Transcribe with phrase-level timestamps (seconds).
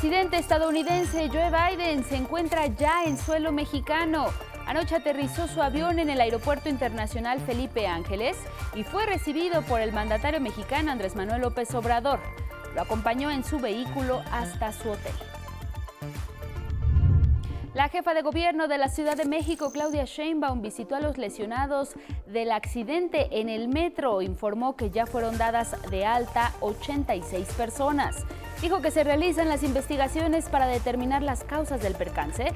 [0.00, 4.26] Presidente estadounidense Joe Biden se encuentra ya en suelo mexicano.
[4.64, 8.36] Anoche aterrizó su avión en el Aeropuerto Internacional Felipe Ángeles
[8.76, 12.20] y fue recibido por el mandatario mexicano Andrés Manuel López Obrador.
[12.76, 15.14] Lo acompañó en su vehículo hasta su hotel.
[17.74, 21.94] La jefa de gobierno de la Ciudad de México, Claudia Sheinbaum, visitó a los lesionados
[22.26, 24.22] del accidente en el metro.
[24.22, 28.24] Informó que ya fueron dadas de alta 86 personas.
[28.60, 32.52] Dijo que se realizan las investigaciones para determinar las causas del percance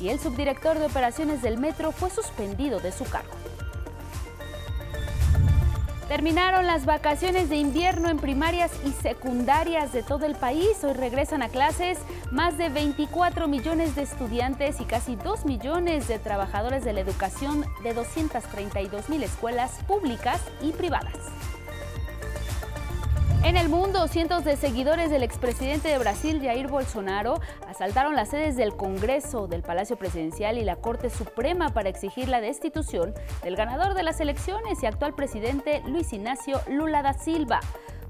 [0.00, 3.34] y el subdirector de operaciones del metro fue suspendido de su cargo.
[6.10, 10.82] Terminaron las vacaciones de invierno en primarias y secundarias de todo el país.
[10.82, 11.98] Hoy regresan a clases
[12.32, 17.64] más de 24 millones de estudiantes y casi 2 millones de trabajadores de la educación
[17.84, 21.39] de 232 mil escuelas públicas y privadas.
[23.42, 28.54] En el mundo, cientos de seguidores del expresidente de Brasil, Jair Bolsonaro, asaltaron las sedes
[28.54, 33.94] del Congreso, del Palacio Presidencial y la Corte Suprema para exigir la destitución del ganador
[33.94, 37.60] de las elecciones y actual presidente Luis Ignacio Lula da Silva.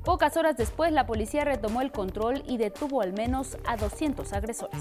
[0.04, 4.80] Pocas horas después, la policía retomó el control y detuvo al menos a 200 agresores.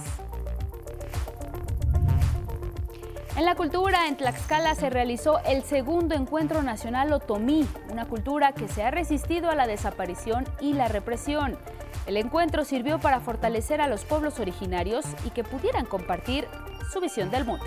[3.38, 8.68] En la cultura, en Tlaxcala se realizó el segundo encuentro nacional Otomí, una cultura que
[8.68, 11.58] se ha resistido a la desaparición y la represión.
[12.06, 16.48] El encuentro sirvió para fortalecer a los pueblos originarios y que pudieran compartir
[16.92, 17.66] su visión del mundo.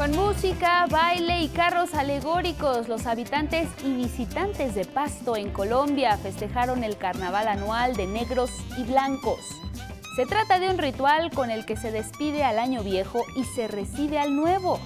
[0.00, 6.84] Con música, baile y carros alegóricos, los habitantes y visitantes de Pasto en Colombia festejaron
[6.84, 9.40] el carnaval anual de negros y blancos.
[10.16, 13.68] Se trata de un ritual con el que se despide al año viejo y se
[13.68, 14.80] recibe al nuevo.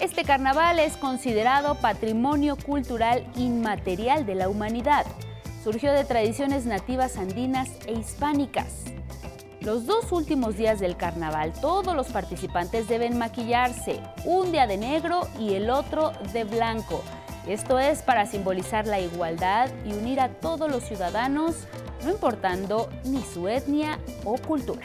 [0.00, 5.06] Este carnaval es considerado patrimonio cultural inmaterial de la humanidad.
[5.62, 8.82] Surgió de tradiciones nativas andinas e hispánicas.
[9.64, 15.26] Los dos últimos días del carnaval, todos los participantes deben maquillarse, un día de negro
[15.40, 17.02] y el otro de blanco.
[17.46, 21.66] Esto es para simbolizar la igualdad y unir a todos los ciudadanos,
[22.04, 24.84] no importando ni su etnia o cultura.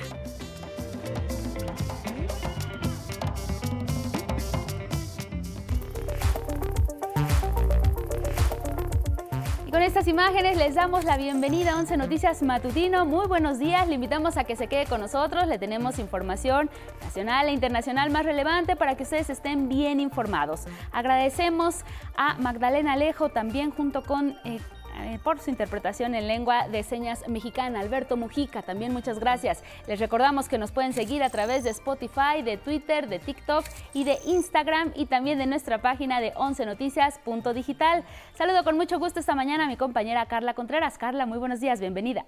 [9.70, 13.06] Y con estas imágenes les damos la bienvenida a 11 Noticias Matutino.
[13.06, 15.46] Muy buenos días, le invitamos a que se quede con nosotros.
[15.46, 16.72] Le tenemos información
[17.04, 20.64] nacional e internacional más relevante para que ustedes estén bien informados.
[20.92, 21.82] Agradecemos
[22.18, 24.36] a Magdalena Alejo también junto con...
[24.44, 24.60] Eh,
[25.06, 27.80] eh, por su interpretación en lengua de señas mexicana.
[27.80, 29.64] Alberto Mujica, también muchas gracias.
[29.88, 34.04] Les recordamos que nos pueden seguir a través de Spotify, de Twitter, de TikTok y
[34.04, 38.04] de Instagram y también de nuestra página de 11noticias.digital.
[38.34, 40.98] Saludo con mucho gusto esta mañana a mi compañera Carla Contreras.
[40.98, 42.26] Carla, muy buenos días, bienvenida.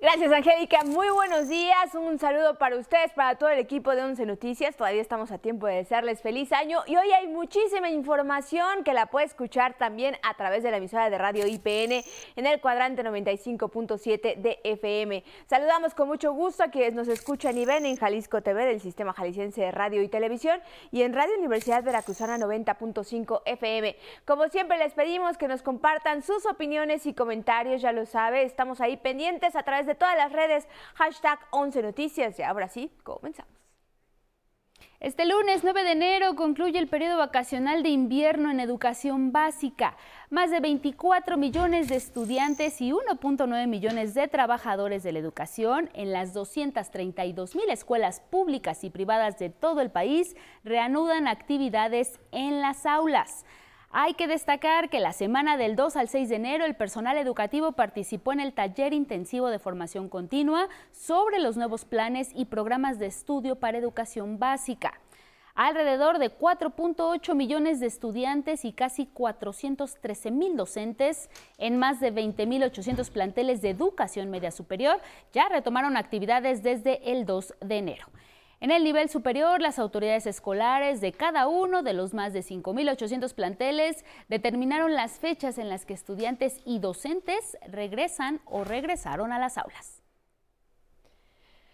[0.00, 0.82] Gracias, Angélica.
[0.82, 1.94] Muy buenos días.
[1.94, 4.74] Un saludo para ustedes, para todo el equipo de Once Noticias.
[4.74, 6.78] Todavía estamos a tiempo de desearles feliz año.
[6.86, 11.10] Y hoy hay muchísima información que la puede escuchar también a través de la emisora
[11.10, 12.02] de radio IPN
[12.36, 15.22] en el cuadrante 95.7 de FM.
[15.44, 19.12] Saludamos con mucho gusto a quienes nos escuchan y ven en Jalisco TV del Sistema
[19.12, 23.94] Jalisciense de Radio y Televisión y en Radio Universidad Veracruzana 90.5 FM.
[24.24, 27.82] Como siempre, les pedimos que nos compartan sus opiniones y comentarios.
[27.82, 31.82] Ya lo sabe, estamos ahí pendientes a través de de todas las redes, hashtag 11
[31.82, 32.38] Noticias.
[32.38, 33.60] Y ahora sí, comenzamos.
[35.00, 39.96] Este lunes 9 de enero concluye el periodo vacacional de invierno en educación básica.
[40.28, 46.12] Más de 24 millones de estudiantes y 1.9 millones de trabajadores de la educación en
[46.12, 52.84] las 232 mil escuelas públicas y privadas de todo el país reanudan actividades en las
[52.84, 53.46] aulas.
[53.92, 57.72] Hay que destacar que la semana del 2 al 6 de enero el personal educativo
[57.72, 63.06] participó en el taller intensivo de formación continua sobre los nuevos planes y programas de
[63.06, 64.94] estudio para educación básica.
[65.56, 71.28] Alrededor de 4.8 millones de estudiantes y casi 413 mil docentes
[71.58, 75.00] en más de 20.800 planteles de educación media superior
[75.32, 78.06] ya retomaron actividades desde el 2 de enero.
[78.62, 83.32] En el nivel superior, las autoridades escolares de cada uno de los más de 5.800
[83.32, 89.56] planteles determinaron las fechas en las que estudiantes y docentes regresan o regresaron a las
[89.56, 89.99] aulas.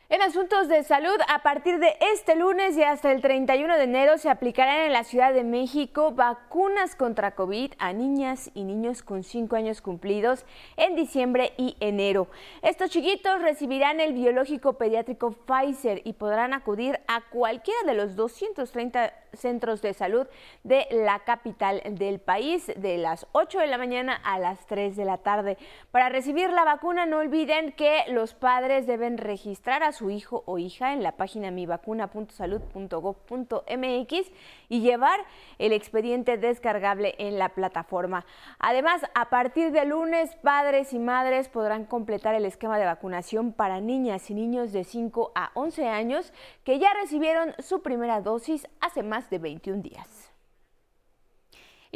[0.09, 4.19] En asuntos de salud, a partir de este lunes y hasta el 31 de enero
[4.19, 9.25] se aplicarán en la Ciudad de México vacunas contra COVID a niñas y niños con
[9.25, 12.29] 5 años cumplidos en diciembre y enero.
[12.63, 19.13] Estos chiquitos recibirán el biológico pediátrico Pfizer y podrán acudir a cualquiera de los 230
[19.33, 20.29] centros de salud
[20.63, 25.05] de la capital del país de las 8 de la mañana a las 3 de
[25.05, 25.59] la tarde.
[25.91, 30.59] Para recibir la vacuna no olviden que los padres deben registrar a su hijo o
[30.59, 34.31] hija en la página mivacuna.salud.gov.mx
[34.69, 35.21] y llevar
[35.59, 38.27] el expediente descargable en la plataforma.
[38.59, 43.81] Además, a partir de lunes, padres y madres podrán completar el esquema de vacunación para
[43.81, 46.33] niñas y niños de 5 a 11 años
[46.65, 50.26] que ya recibieron su primera dosis hace más de 21 días.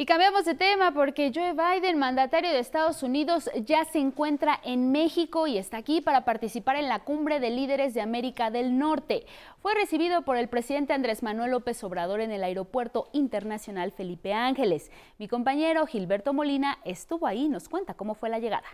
[0.01, 4.91] Y cambiamos de tema porque Joe Biden, mandatario de Estados Unidos, ya se encuentra en
[4.91, 9.27] México y está aquí para participar en la cumbre de líderes de América del Norte.
[9.61, 14.89] Fue recibido por el presidente Andrés Manuel López Obrador en el Aeropuerto Internacional Felipe Ángeles.
[15.19, 18.65] Mi compañero Gilberto Molina estuvo ahí y nos cuenta cómo fue la llegada.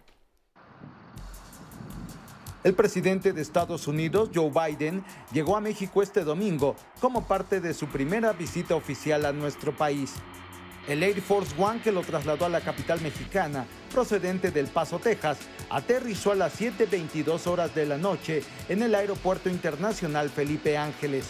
[2.63, 5.03] El presidente de Estados Unidos, Joe Biden,
[5.33, 10.15] llegó a México este domingo como parte de su primera visita oficial a nuestro país.
[10.87, 15.37] El Air Force One que lo trasladó a la capital mexicana, procedente del Paso, Texas,
[15.69, 21.25] aterrizó a las 7.22 horas de la noche en el Aeropuerto Internacional Felipe Ángeles.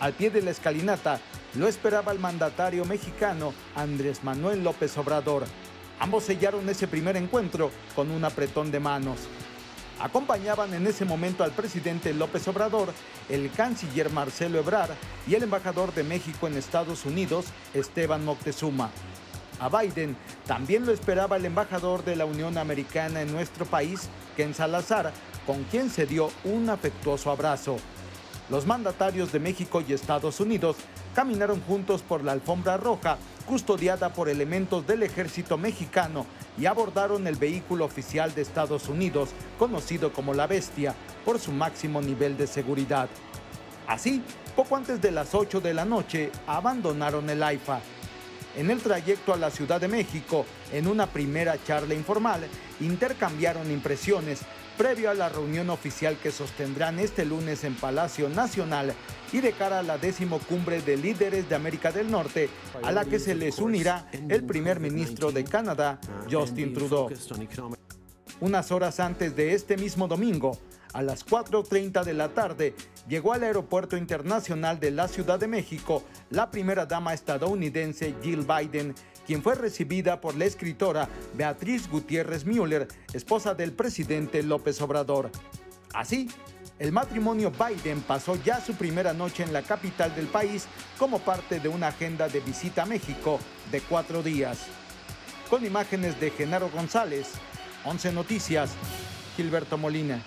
[0.00, 1.20] Al pie de la escalinata
[1.54, 5.44] lo esperaba el mandatario mexicano Andrés Manuel López Obrador.
[6.00, 9.20] Ambos sellaron ese primer encuentro con un apretón de manos.
[10.00, 12.92] Acompañaban en ese momento al presidente López Obrador,
[13.28, 14.90] el canciller Marcelo Ebrard
[15.26, 18.90] y el embajador de México en Estados Unidos, Esteban Moctezuma.
[19.60, 24.52] A Biden también lo esperaba el embajador de la Unión Americana en nuestro país, Ken
[24.52, 25.12] Salazar,
[25.46, 27.76] con quien se dio un afectuoso abrazo.
[28.50, 30.76] Los mandatarios de México y Estados Unidos
[31.14, 36.26] caminaron juntos por la alfombra roja, custodiada por elementos del ejército mexicano,
[36.58, 40.94] y abordaron el vehículo oficial de Estados Unidos, conocido como la Bestia,
[41.24, 43.08] por su máximo nivel de seguridad.
[43.86, 44.22] Así,
[44.56, 47.80] poco antes de las 8 de la noche, abandonaron el AIFA.
[48.56, 52.46] En el trayecto a la Ciudad de México, en una primera charla informal,
[52.80, 54.40] intercambiaron impresiones
[54.76, 58.94] previo a la reunión oficial que sostendrán este lunes en Palacio Nacional
[59.32, 62.48] y de cara a la décimo cumbre de líderes de América del Norte,
[62.82, 65.98] a la que se les unirá el primer ministro de Canadá,
[66.30, 67.10] Justin Trudeau.
[68.40, 70.58] Unas horas antes de este mismo domingo,
[70.92, 72.74] a las 4.30 de la tarde,
[73.08, 78.94] llegó al Aeropuerto Internacional de la Ciudad de México la primera dama estadounidense Jill Biden,
[79.26, 85.30] quien fue recibida por la escritora Beatriz Gutiérrez Müller, esposa del presidente López Obrador.
[85.92, 86.28] Así,
[86.78, 90.66] el matrimonio Biden pasó ya su primera noche en la capital del país
[90.98, 93.38] como parte de una agenda de visita a México
[93.70, 94.66] de cuatro días.
[95.48, 97.28] Con imágenes de Genaro González,
[97.84, 98.72] 11 Noticias,
[99.36, 100.20] Gilberto Molina.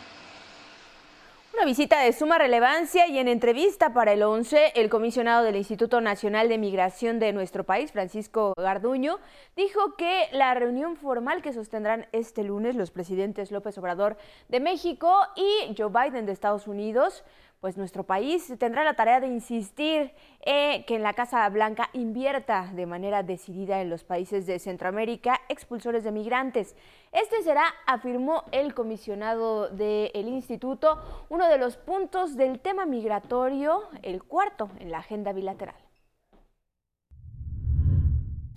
[1.57, 6.01] Una visita de suma relevancia y en entrevista para el 11, el comisionado del Instituto
[6.01, 9.17] Nacional de Migración de nuestro país, Francisco Garduño,
[9.55, 14.17] dijo que la reunión formal que sostendrán este lunes los presidentes López Obrador
[14.49, 17.23] de México y Joe Biden de Estados Unidos
[17.59, 20.11] pues nuestro país tendrá la tarea de insistir
[20.41, 25.41] en que en la Casa Blanca invierta de manera decidida en los países de Centroamérica
[25.49, 26.75] expulsores de migrantes.
[27.11, 34.23] Este será, afirmó el comisionado del instituto, uno de los puntos del tema migratorio, el
[34.23, 35.75] cuarto en la agenda bilateral.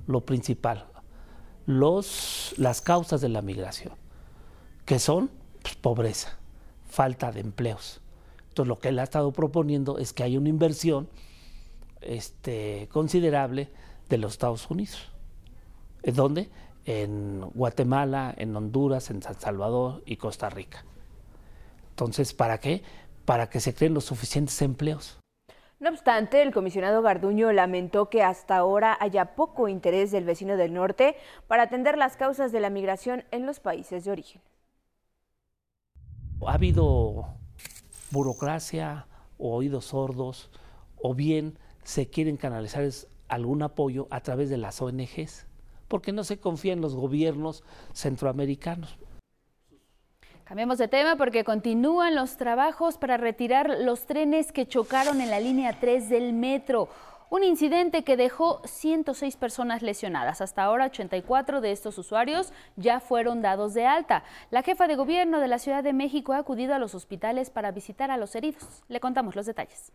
[0.07, 0.87] Lo principal,
[1.65, 3.95] los, las causas de la migración,
[4.85, 5.31] que son
[5.63, 6.37] pues, pobreza,
[6.85, 8.03] falta de empleos
[8.51, 11.09] entonces lo que él ha estado proponiendo es que haya una inversión
[12.01, 13.71] este, considerable
[14.09, 15.09] de los Estados Unidos.
[16.03, 16.51] ¿En dónde?
[16.85, 20.85] En Guatemala, en Honduras, en San Salvador y Costa Rica.
[21.91, 22.83] Entonces, ¿para qué?
[23.25, 25.19] Para que se creen los suficientes empleos.
[25.79, 30.75] No obstante, el comisionado Garduño lamentó que hasta ahora haya poco interés del vecino del
[30.75, 31.17] norte
[31.47, 34.43] para atender las causas de la migración en los países de origen.
[36.47, 37.40] Ha habido
[38.11, 39.07] burocracia
[39.39, 40.51] o oídos sordos,
[41.03, 42.89] o bien se quieren canalizar
[43.29, 45.47] algún apoyo a través de las ONGs,
[45.89, 48.99] porque no se confía en los gobiernos centroamericanos.
[50.45, 55.39] Cambiamos de tema porque continúan los trabajos para retirar los trenes que chocaron en la
[55.39, 56.89] línea 3 del metro.
[57.31, 60.41] Un incidente que dejó 106 personas lesionadas.
[60.41, 64.25] Hasta ahora 84 de estos usuarios ya fueron dados de alta.
[64.51, 67.71] La jefa de gobierno de la Ciudad de México ha acudido a los hospitales para
[67.71, 68.83] visitar a los heridos.
[68.89, 69.93] Le contamos los detalles.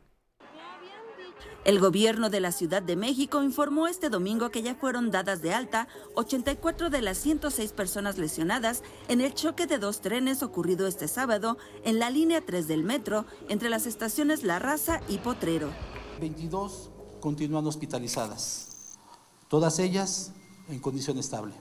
[1.66, 5.52] El gobierno de la Ciudad de México informó este domingo que ya fueron dadas de
[5.52, 11.08] alta 84 de las 106 personas lesionadas en el choque de dos trenes ocurrido este
[11.08, 15.72] sábado en la línea 3 del metro entre las estaciones La Raza y Potrero.
[16.22, 16.92] 22
[17.26, 18.68] continúan hospitalizadas,
[19.48, 20.32] todas ellas
[20.70, 21.56] en condición estable.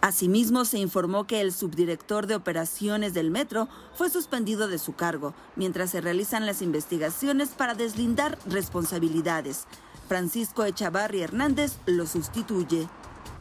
[0.00, 5.34] Asimismo, se informó que el subdirector de operaciones del metro fue suspendido de su cargo
[5.54, 9.66] mientras se realizan las investigaciones para deslindar responsabilidades.
[10.08, 12.88] Francisco Echavarri Hernández lo sustituye.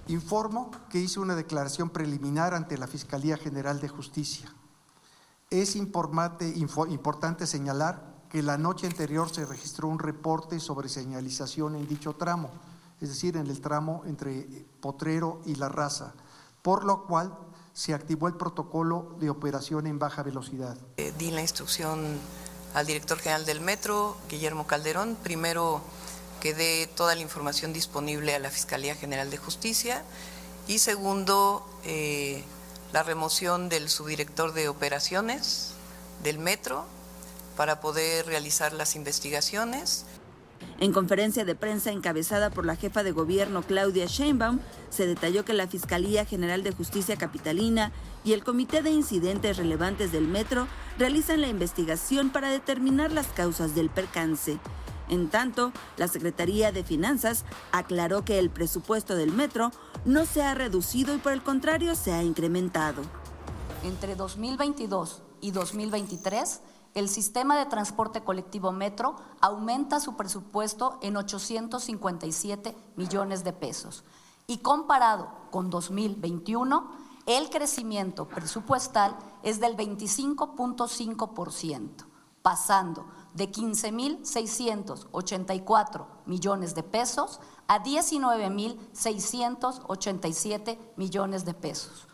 [0.10, 4.54] Informo que hice una declaración preliminar ante la Fiscalía General de Justicia.
[5.50, 12.14] Es importante señalar que la noche anterior se registró un reporte sobre señalización en dicho
[12.14, 12.50] tramo,
[13.02, 16.14] es decir, en el tramo entre Potrero y La Raza
[16.62, 17.34] por lo cual
[17.74, 20.78] se activó el protocolo de operación en baja velocidad.
[20.98, 22.20] Eh, di la instrucción
[22.74, 25.82] al director general del metro, Guillermo Calderón, primero
[26.40, 30.04] que dé toda la información disponible a la Fiscalía General de Justicia
[30.68, 32.44] y segundo, eh,
[32.94, 35.74] la remoción del subdirector de operaciones
[36.24, 36.86] del metro
[37.62, 40.08] para poder realizar las investigaciones.
[40.80, 45.54] En conferencia de prensa encabezada por la jefa de gobierno Claudia Sheinbaum, se detalló que
[45.54, 47.92] la Fiscalía General de Justicia Capitalina
[48.24, 53.76] y el Comité de Incidentes Relevantes del Metro realizan la investigación para determinar las causas
[53.76, 54.58] del percance.
[55.08, 59.70] En tanto, la Secretaría de Finanzas aclaró que el presupuesto del metro
[60.04, 63.04] no se ha reducido y por el contrario se ha incrementado.
[63.84, 66.62] Entre 2022 y 2023,
[66.94, 74.04] el sistema de transporte colectivo Metro aumenta su presupuesto en 857 millones de pesos.
[74.48, 76.90] Y comparado con 2021,
[77.28, 82.06] el crecimiento presupuestal es del 25.5%,
[82.42, 92.10] pasando de 15.684 millones de pesos a 19.687 millones de pesos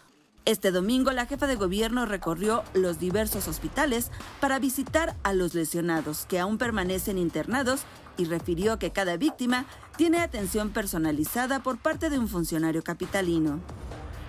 [0.48, 6.26] este domingo la jefa de gobierno recorrió los diversos hospitales para visitar a los lesionados
[6.26, 7.82] que aún permanecen internados
[8.16, 9.66] y refirió que cada víctima
[9.98, 13.60] tiene atención personalizada por parte de un funcionario capitalino.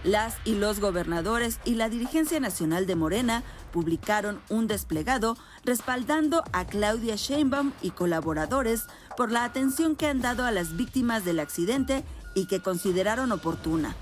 [0.03, 6.65] Las y los gobernadores y la dirigencia nacional de Morena publicaron un desplegado respaldando a
[6.65, 12.03] Claudia Sheinbaum y colaboradores por la atención que han dado a las víctimas del accidente
[12.35, 13.95] y que consideraron oportuna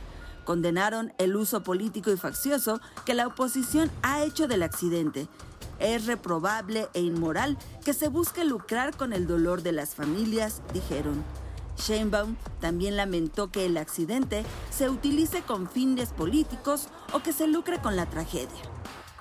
[0.46, 5.28] condenaron el uso político y faccioso que la oposición ha hecho del accidente.
[5.78, 11.22] Es reprobable e inmoral que se busque lucrar con el dolor de las familias, dijeron.
[11.76, 17.80] Sheinbaum también lamentó que el accidente se utilice con fines políticos o que se lucre
[17.82, 18.62] con la tragedia.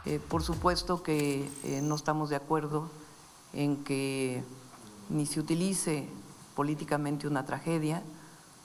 [0.05, 2.89] Eh, por supuesto que eh, no estamos de acuerdo
[3.51, 4.44] en que
[5.10, 6.08] ni se utilice
[6.55, 8.03] políticamente una tragedia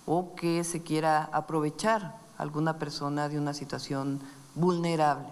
[0.07, 4.21] o que se quiera aprovechar alguna persona de una situación
[4.55, 5.29] vulnerable.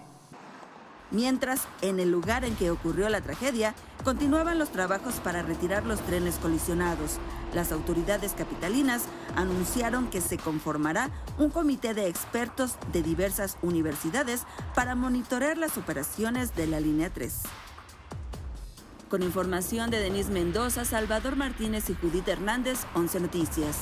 [1.11, 3.73] Mientras, en el lugar en que ocurrió la tragedia,
[4.03, 7.17] continuaban los trabajos para retirar los trenes colisionados.
[7.53, 14.43] Las autoridades capitalinas anunciaron que se conformará un comité de expertos de diversas universidades
[14.75, 17.41] para monitorear las operaciones de la línea 3.
[19.09, 23.77] Con información de Denise Mendoza, Salvador Martínez y Judith Hernández, 11 Noticias.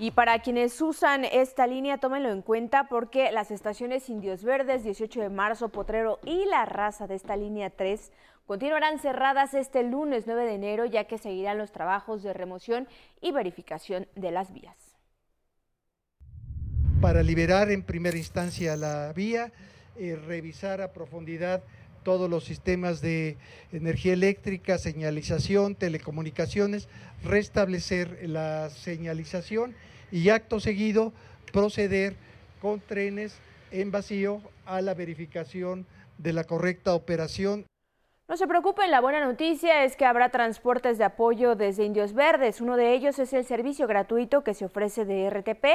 [0.00, 5.20] Y para quienes usan esta línea, tómenlo en cuenta porque las estaciones Indios Verdes, 18
[5.20, 8.10] de marzo, Potrero y la raza de esta línea 3
[8.46, 12.88] continuarán cerradas este lunes 9 de enero, ya que seguirán los trabajos de remoción
[13.20, 14.96] y verificación de las vías.
[17.02, 19.52] Para liberar en primera instancia la vía,
[19.96, 21.62] eh, revisar a profundidad
[22.02, 23.36] todos los sistemas de
[23.72, 26.88] energía eléctrica, señalización, telecomunicaciones,
[27.22, 29.74] restablecer la señalización
[30.10, 31.12] y acto seguido
[31.52, 32.14] proceder
[32.60, 33.34] con trenes
[33.70, 35.86] en vacío a la verificación
[36.18, 37.64] de la correcta operación.
[38.30, 42.60] No se preocupen, la buena noticia es que habrá transportes de apoyo desde Indios Verdes.
[42.60, 45.66] Uno de ellos es el servicio gratuito que se ofrece de RTP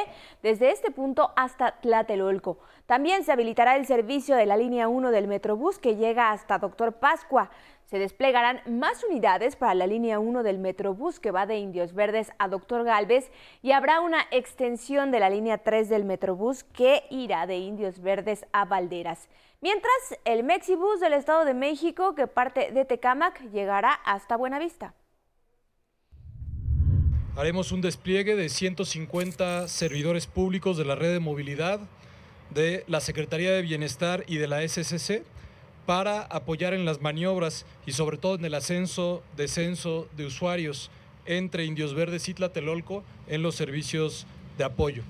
[0.42, 2.58] desde este punto hasta Tlatelolco.
[2.86, 6.94] También se habilitará el servicio de la línea 1 del Metrobús que llega hasta Doctor
[6.94, 7.50] Pascua.
[7.88, 12.32] Se desplegarán más unidades para la línea 1 del Metrobús que va de Indios Verdes
[12.40, 13.32] a Doctor Galvez
[13.64, 18.46] y habrá una extensión de la línea 3 del Metrobús que irá de Indios Verdes
[18.54, 19.28] a Valderas.
[19.66, 24.94] Mientras, el Mexibus del Estado de México que parte de Tecámac llegará hasta Buenavista.
[27.36, 31.80] haremos un despliegue de 150 servidores públicos de la red de movilidad,
[32.52, 35.24] de la Secretaría de Bienestar y de la SCC
[35.88, 40.92] para apoyar en las maniobras y sobre todo en el ascenso, descenso de usuarios
[41.26, 44.28] entre Indios Verdes y Tlatelolco en los servicios
[44.60, 45.02] de apoyo.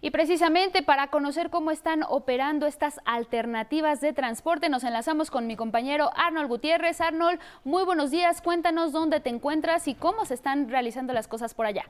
[0.00, 5.56] Y precisamente para conocer cómo están operando estas alternativas de transporte, nos enlazamos con mi
[5.56, 7.00] compañero Arnold Gutiérrez.
[7.00, 8.42] Arnold, muy buenos días.
[8.42, 11.84] Cuéntanos dónde te encuentras y cómo se están realizando las cosas por allá.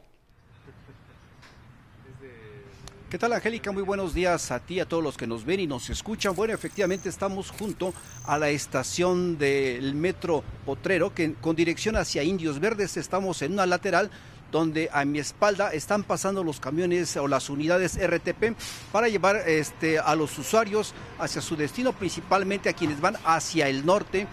[3.14, 3.70] ¿Qué tal, Angélica?
[3.70, 6.34] Muy buenos días a ti, a todos los que nos ven y nos escuchan.
[6.34, 12.58] Bueno, efectivamente estamos junto a la estación del metro Potrero, que con dirección hacia Indios
[12.58, 14.10] Verdes estamos en una lateral
[14.54, 18.56] donde a mi espalda están pasando los camiones o las unidades RTP
[18.92, 23.84] para llevar este, a los usuarios hacia su destino, principalmente a quienes van hacia el
[23.84, 24.28] norte.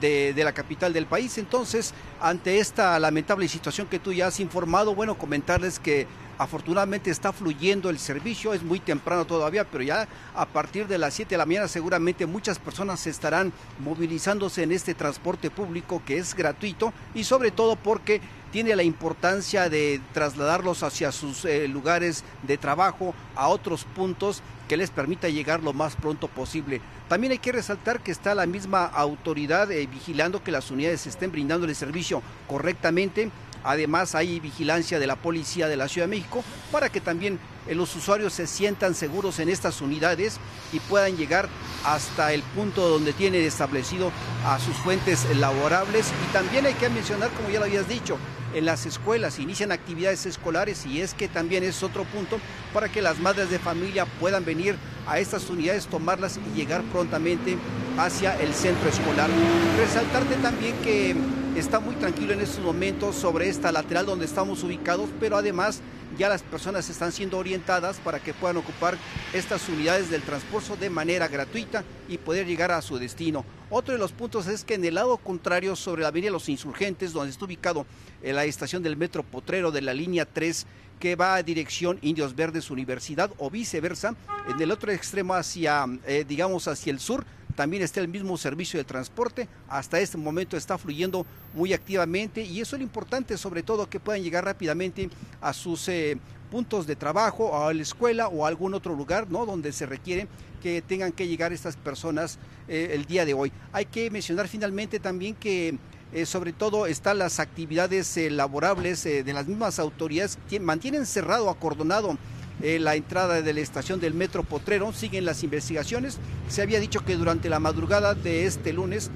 [0.00, 1.38] De, de, la capital del país.
[1.38, 7.32] Entonces, ante esta lamentable situación que tú ya has informado, bueno, comentarles que Afortunadamente está
[7.32, 11.38] fluyendo el servicio, es muy temprano todavía, pero ya a partir de las 7 de
[11.38, 17.24] la mañana seguramente muchas personas estarán movilizándose en este transporte público que es gratuito y
[17.24, 18.20] sobre todo porque
[18.52, 24.76] tiene la importancia de trasladarlos hacia sus eh, lugares de trabajo, a otros puntos que
[24.76, 26.80] les permita llegar lo más pronto posible.
[27.08, 31.32] También hay que resaltar que está la misma autoridad eh, vigilando que las unidades estén
[31.32, 33.30] brindando el servicio correctamente
[33.66, 37.74] Además hay vigilancia de la policía de la Ciudad de México para que también eh,
[37.74, 40.38] los usuarios se sientan seguros en estas unidades
[40.72, 41.48] y puedan llegar
[41.84, 44.12] hasta el punto donde tienen establecido
[44.44, 46.06] a sus fuentes laborables.
[46.28, 48.18] Y también hay que mencionar, como ya lo habías dicho,
[48.54, 52.38] en las escuelas inician actividades escolares y es que también es otro punto
[52.72, 54.76] para que las madres de familia puedan venir
[55.08, 57.58] a estas unidades, tomarlas y llegar prontamente
[57.98, 59.28] hacia el centro escolar.
[59.76, 61.16] Resaltarte también que
[61.58, 65.80] está muy tranquilo en estos momentos sobre esta lateral donde estamos ubicados, pero además
[66.18, 68.98] ya las personas están siendo orientadas para que puedan ocupar
[69.32, 73.44] estas unidades del transporte de manera gratuita y poder llegar a su destino.
[73.70, 77.14] Otro de los puntos es que en el lado contrario, sobre la avenida Los Insurgentes,
[77.14, 77.86] donde está ubicado
[78.22, 80.66] la estación del Metro Potrero de la línea 3,
[81.00, 84.14] que va a dirección Indios Verdes Universidad o viceversa,
[84.48, 87.24] en el otro extremo hacia, eh, digamos, hacia el sur,
[87.56, 89.48] también está el mismo servicio de transporte.
[89.68, 93.98] Hasta este momento está fluyendo muy activamente y eso es lo importante, sobre todo que
[93.98, 95.08] puedan llegar rápidamente
[95.40, 96.18] a sus eh,
[96.50, 99.46] puntos de trabajo, a la escuela o a algún otro lugar ¿no?
[99.46, 100.28] donde se requiere
[100.62, 102.38] que tengan que llegar estas personas
[102.68, 103.50] eh, el día de hoy.
[103.72, 105.78] Hay que mencionar finalmente también que
[106.12, 112.16] eh, sobre todo están las actividades laborables de las mismas autoridades que mantienen cerrado, acordonado
[112.62, 114.92] eh, la entrada de la estación del Metro Potrero.
[114.92, 116.18] Siguen las investigaciones.
[116.48, 119.10] Se había dicho que durante la madrugada de este lunes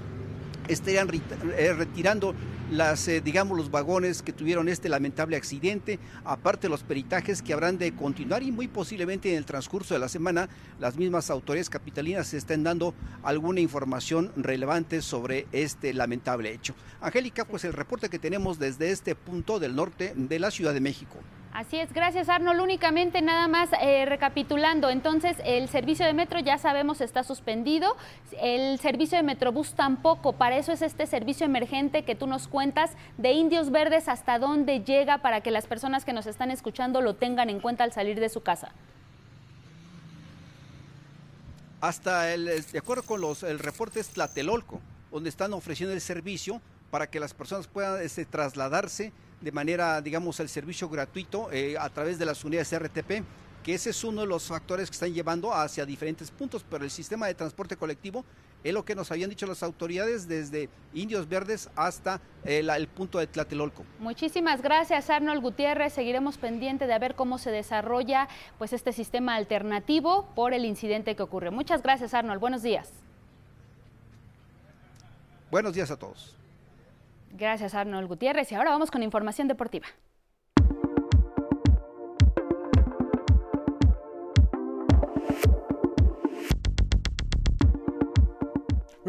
[0.69, 2.35] estarían eh, retirando
[2.71, 7.79] las, eh, digamos, los vagones que tuvieron este lamentable accidente, aparte los peritajes que habrán
[7.79, 10.49] de continuar y muy posiblemente en el transcurso de la semana
[10.79, 16.75] las mismas autoridades capitalinas estén dando alguna información relevante sobre este lamentable hecho.
[17.01, 20.81] Angélica, pues el reporte que tenemos desde este punto del norte de la Ciudad de
[20.81, 21.19] México.
[21.53, 22.61] Así es, gracias Arnold.
[22.61, 27.97] Únicamente nada más eh, recapitulando, entonces el servicio de metro ya sabemos está suspendido,
[28.41, 32.93] el servicio de Metrobús tampoco, para eso es este servicio emergente que tú nos cuentas
[33.19, 37.17] de Indios Verdes, hasta dónde llega para que las personas que nos están escuchando lo
[37.17, 38.71] tengan en cuenta al salir de su casa.
[41.81, 46.61] Hasta el, de acuerdo con los, el reporte es Tlatelolco, donde están ofreciendo el servicio
[46.93, 51.89] para que las personas puedan este, trasladarse de manera, digamos, el servicio gratuito eh, a
[51.89, 53.25] través de las unidades RTP,
[53.63, 56.91] que ese es uno de los factores que están llevando hacia diferentes puntos, pero el
[56.91, 58.25] sistema de transporte colectivo
[58.63, 63.19] es lo que nos habían dicho las autoridades desde Indios Verdes hasta el, el, punto
[63.19, 63.85] de Tlatelolco.
[63.99, 70.29] Muchísimas gracias Arnold Gutiérrez, seguiremos pendiente de ver cómo se desarrolla pues este sistema alternativo
[70.35, 71.51] por el incidente que ocurre.
[71.51, 72.93] Muchas gracias Arnold, buenos días.
[75.51, 76.40] Buenos días a todos.
[77.31, 79.87] Gracias Arnold Gutiérrez y ahora vamos con información deportiva.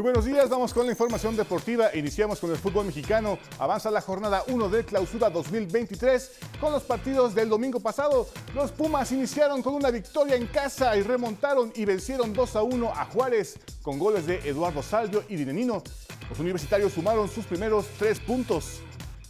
[0.02, 1.96] Muy buenos días, vamos con la información deportiva.
[1.96, 3.38] Iniciamos con el fútbol mexicano.
[3.60, 8.28] Avanza la jornada 1 de clausura 2023 con los partidos del domingo pasado.
[8.56, 12.90] Los Pumas iniciaron con una victoria en casa y remontaron y vencieron 2 a 1
[12.90, 15.84] a Juárez con goles de Eduardo Salvio y Dinenino.
[16.32, 18.82] Los universitarios sumaron sus primeros tres puntos.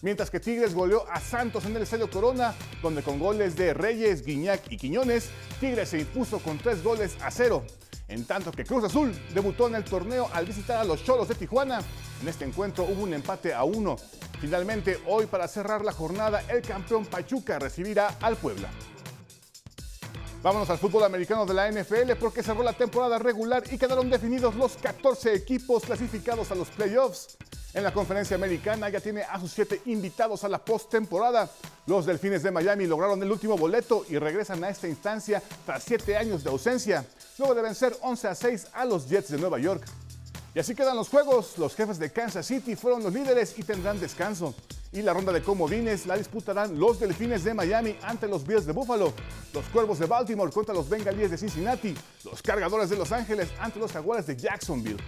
[0.01, 4.25] Mientras que Tigres goleó a Santos en el Estadio Corona, donde con goles de Reyes,
[4.25, 7.63] Guiñac y Quiñones, Tigres se impuso con tres goles a cero.
[8.07, 11.35] En tanto que Cruz Azul debutó en el torneo al visitar a los Cholos de
[11.35, 11.81] Tijuana.
[12.21, 13.95] En este encuentro hubo un empate a uno.
[14.39, 18.69] Finalmente, hoy para cerrar la jornada, el campeón Pachuca recibirá al Puebla.
[20.43, 24.55] Vámonos al fútbol americano de la NFL porque cerró la temporada regular y quedaron definidos
[24.55, 27.37] los 14 equipos clasificados a los playoffs.
[27.75, 31.47] En la conferencia americana ya tiene a sus siete invitados a la postemporada.
[31.85, 36.17] Los Delfines de Miami lograron el último boleto y regresan a esta instancia tras siete
[36.17, 37.05] años de ausencia,
[37.37, 39.85] luego de vencer 11 a 6 a los Jets de Nueva York.
[40.53, 41.57] Y así quedan los juegos.
[41.57, 44.53] Los jefes de Kansas City fueron los líderes y tendrán descanso.
[44.91, 48.73] Y la ronda de comodines la disputarán los Delfines de Miami ante los Bills de
[48.73, 49.13] Buffalo,
[49.53, 53.79] los Cuervos de Baltimore contra los Bengalíes de Cincinnati, los Cargadores de Los Ángeles ante
[53.79, 55.01] los Jaguares de Jacksonville.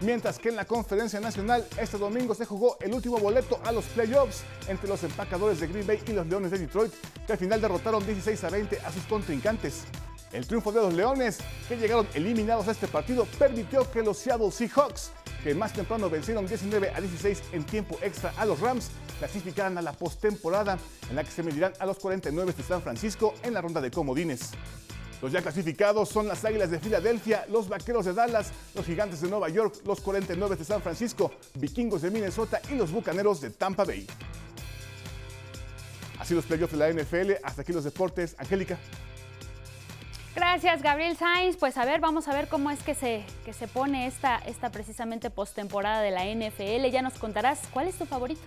[0.00, 3.84] Mientras que en la conferencia nacional este domingo se jugó el último boleto a los
[3.86, 6.92] playoffs entre los empacadores de Green Bay y los Leones de Detroit,
[7.26, 9.82] que al final derrotaron 16 a 20 a sus contrincantes.
[10.34, 14.50] El triunfo de los Leones, que llegaron eliminados a este partido, permitió que los Seattle
[14.50, 15.12] Seahawks,
[15.44, 19.82] que más temprano vencieron 19 a 16 en tiempo extra a los Rams, clasificaran a
[19.82, 20.76] la postemporada
[21.08, 23.92] en la que se medirán a los 49 de San Francisco en la ronda de
[23.92, 24.50] comodines.
[25.22, 29.28] Los ya clasificados son las Águilas de Filadelfia, los Vaqueros de Dallas, los Gigantes de
[29.28, 33.84] Nueva York, los 49 de San Francisco, Vikingos de Minnesota y los Bucaneros de Tampa
[33.84, 34.04] Bay.
[36.18, 38.34] Así los playoffs de la NFL, hasta aquí los deportes.
[38.38, 38.78] Angélica.
[40.34, 41.56] Gracias, Gabriel Sainz.
[41.56, 44.70] Pues a ver, vamos a ver cómo es que se, que se pone esta, esta
[44.70, 46.90] precisamente postemporada de la NFL.
[46.90, 48.42] Ya nos contarás cuál es tu favorito.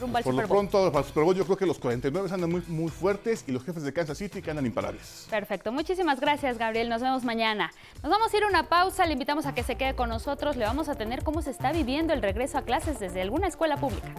[0.00, 2.62] Rumbo al Por lo pronto, para Super Bowl yo creo que los 49 andan muy,
[2.66, 5.26] muy fuertes y los jefes de Kansas City que andan imparables.
[5.30, 5.70] Perfecto.
[5.70, 6.88] Muchísimas gracias, Gabriel.
[6.88, 7.70] Nos vemos mañana.
[8.02, 9.06] Nos vamos a ir a una pausa.
[9.06, 10.56] Le invitamos a que se quede con nosotros.
[10.56, 13.76] Le vamos a tener cómo se está viviendo el regreso a clases desde alguna escuela
[13.76, 14.12] pública.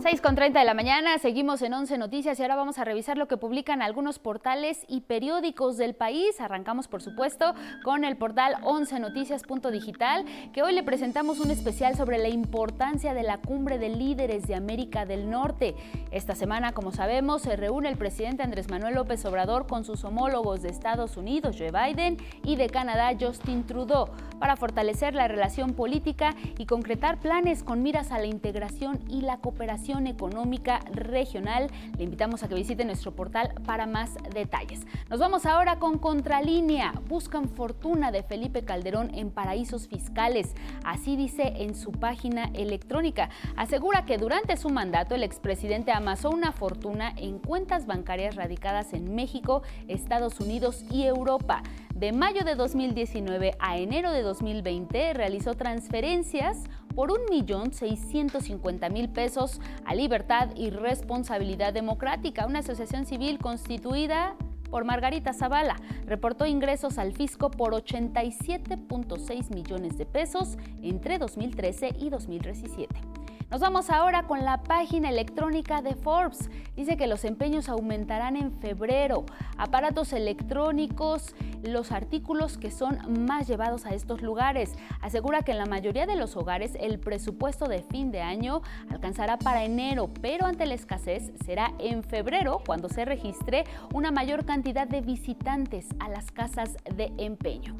[0.00, 3.18] 6 con 30 de la mañana, seguimos en 11 Noticias y ahora vamos a revisar
[3.18, 6.40] lo que publican algunos portales y periódicos del país.
[6.40, 12.16] Arrancamos, por supuesto, con el portal 11 Noticias.digital, que hoy le presentamos un especial sobre
[12.16, 15.74] la importancia de la cumbre de líderes de América del Norte.
[16.12, 20.62] Esta semana, como sabemos, se reúne el presidente Andrés Manuel López Obrador con sus homólogos
[20.62, 24.08] de Estados Unidos, Joe Biden, y de Canadá, Justin Trudeau,
[24.38, 29.36] para fortalecer la relación política y concretar planes con miras a la integración y la
[29.38, 31.68] cooperación Económica Regional.
[31.98, 34.86] Le invitamos a que visite nuestro portal para más detalles.
[35.08, 36.92] Nos vamos ahora con Contralínea.
[37.08, 40.54] Buscan fortuna de Felipe Calderón en paraísos fiscales.
[40.84, 43.30] Así dice en su página electrónica.
[43.56, 49.16] Asegura que durante su mandato el expresidente amasó una fortuna en cuentas bancarias radicadas en
[49.16, 51.62] México, Estados Unidos y Europa.
[52.00, 56.56] De mayo de 2019 a enero de 2020 realizó transferencias
[56.94, 64.34] por 1.650.000 pesos a Libertad y Responsabilidad Democrática, una asociación civil constituida
[64.70, 65.76] por Margarita Zavala.
[66.06, 73.19] Reportó ingresos al fisco por 87.6 millones de pesos entre 2013 y 2017.
[73.50, 76.48] Nos vamos ahora con la página electrónica de Forbes.
[76.76, 79.26] Dice que los empeños aumentarán en febrero.
[79.58, 81.34] Aparatos electrónicos,
[81.64, 84.76] los artículos que son más llevados a estos lugares.
[85.00, 89.36] Asegura que en la mayoría de los hogares el presupuesto de fin de año alcanzará
[89.36, 94.86] para enero, pero ante la escasez será en febrero cuando se registre una mayor cantidad
[94.86, 97.74] de visitantes a las casas de empeño.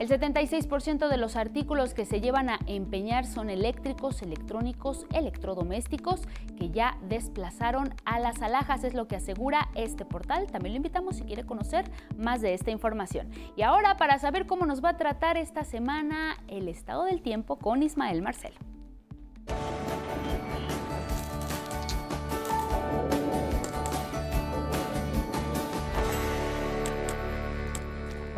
[0.00, 6.22] El 76% de los artículos que se llevan a empeñar son eléctricos, electrónicos, electrodomésticos
[6.56, 10.46] que ya desplazaron a las alhajas, es lo que asegura este portal.
[10.46, 11.84] También lo invitamos si quiere conocer
[12.16, 13.28] más de esta información.
[13.56, 17.56] Y ahora para saber cómo nos va a tratar esta semana el estado del tiempo
[17.56, 18.56] con Ismael Marcelo.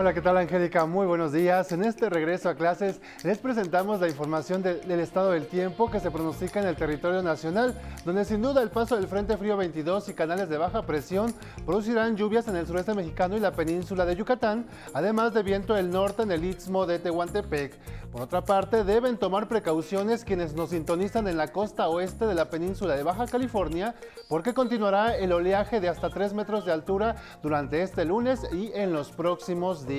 [0.03, 0.85] Hola, ¿qué tal Angélica?
[0.85, 1.71] Muy buenos días.
[1.71, 6.11] En este regreso a clases les presentamos la información del estado del tiempo que se
[6.11, 10.15] pronostica en el territorio nacional, donde sin duda el paso del Frente Frío 22 y
[10.15, 11.33] canales de baja presión
[11.65, 15.89] producirán lluvias en el sureste mexicano y la península de Yucatán, además de viento del
[15.89, 17.79] norte en el istmo de Tehuantepec.
[18.11, 22.51] Por otra parte, deben tomar precauciones quienes nos sintonizan en la costa oeste de la
[22.51, 23.95] península de Baja California,
[24.29, 28.93] porque continuará el oleaje de hasta 3 metros de altura durante este lunes y en
[28.93, 29.92] los próximos días.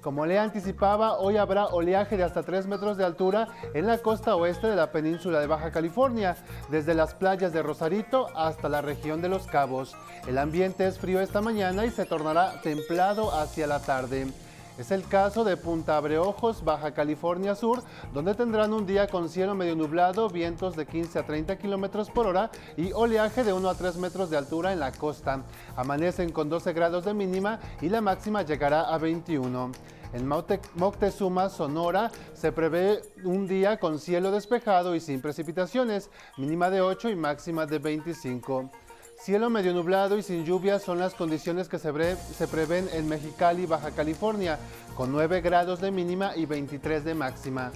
[0.00, 4.36] Como le anticipaba, hoy habrá oleaje de hasta 3 metros de altura en la costa
[4.36, 6.36] oeste de la península de Baja California,
[6.70, 9.96] desde las playas de Rosarito hasta la región de Los Cabos.
[10.26, 14.28] El ambiente es frío esta mañana y se tornará templado hacia la tarde.
[14.78, 17.82] Es el caso de Punta Abreojos, Baja California Sur,
[18.14, 22.28] donde tendrán un día con cielo medio nublado, vientos de 15 a 30 kilómetros por
[22.28, 25.42] hora y oleaje de 1 a 3 metros de altura en la costa.
[25.74, 29.72] Amanecen con 12 grados de mínima y la máxima llegará a 21.
[30.12, 36.82] En Moctezuma, Sonora, se prevé un día con cielo despejado y sin precipitaciones, mínima de
[36.82, 38.70] 8 y máxima de 25.
[39.20, 43.66] Cielo medio nublado y sin lluvias son las condiciones que se, se, prevén en Mexicali,
[43.66, 44.60] Baja California,
[44.96, 47.72] con 9 grados de mínima y 23 de máxima.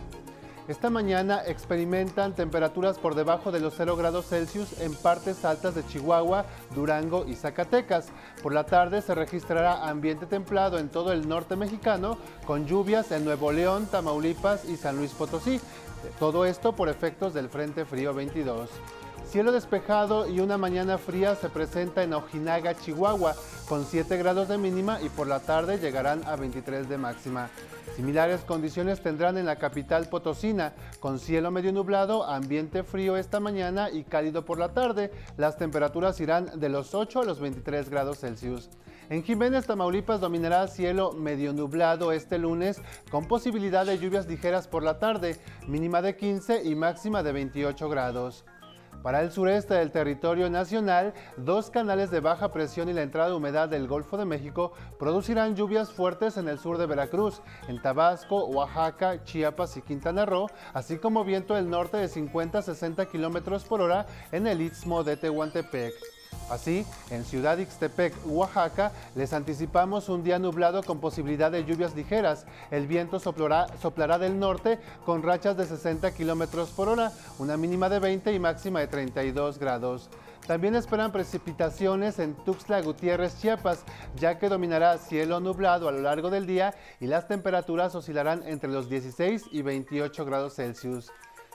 [0.69, 5.85] Esta mañana experimentan temperaturas por debajo de los 0 grados Celsius en partes altas de
[5.85, 8.07] Chihuahua, Durango y Zacatecas.
[8.41, 13.25] Por la tarde se registrará ambiente templado en todo el norte mexicano, con lluvias en
[13.25, 15.61] Nuevo León, Tamaulipas y San Luis Potosí.
[16.21, 18.71] Todo esto por efectos del Frente Frío 22.
[19.33, 23.35] Cielo despejado y una mañana fría se presenta en Ojinaga, Chihuahua,
[23.67, 27.49] con 7 grados de mínima y por la tarde llegarán a 23 de máxima.
[27.97, 33.89] Similares condiciones tendrán en la capital potosina, con cielo medio nublado, ambiente frío esta mañana
[33.89, 35.11] y cálido por la tarde.
[35.39, 38.69] Las temperaturas irán de los 8 a los 23 grados Celsius.
[39.09, 44.83] En Jiménez, Tamaulipas dominará cielo medio nublado este lunes con posibilidad de lluvias ligeras por
[44.83, 48.45] la tarde, mínima de 15 y máxima de 28 grados.
[49.03, 53.35] Para el sureste del territorio nacional, dos canales de baja presión y la entrada de
[53.35, 58.47] humedad del Golfo de México producirán lluvias fuertes en el sur de Veracruz, en Tabasco,
[58.47, 63.65] Oaxaca, Chiapas y Quintana Roo, así como viento del norte de 50 a 60 kilómetros
[63.65, 66.12] por hora en el istmo de Tehuantepec.
[66.53, 72.45] Así, en Ciudad Ixtepec, Oaxaca, les anticipamos un día nublado con posibilidad de lluvias ligeras.
[72.71, 78.01] El viento soplará, del norte con rachas de 60 kilómetros por hora, una mínima de
[78.01, 80.11] 20 y máxima de 32 grados.
[80.47, 83.85] También esperan precipitaciones en Tuxtla Gutiérrez, Chiapas,
[84.17, 88.69] ya que dominará cielo nublado a lo largo del día y las temperaturas oscilarán entre
[88.69, 91.11] los 16 y 28 grados Celsius.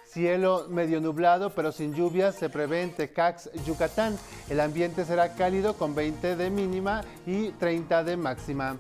[0.08, 4.18] Cielo medio nublado pero sin lluvias se prevé en Tecax, Yucatán.
[4.50, 8.78] El ambiente será cálido con 20 de mínima y 30 de máxima.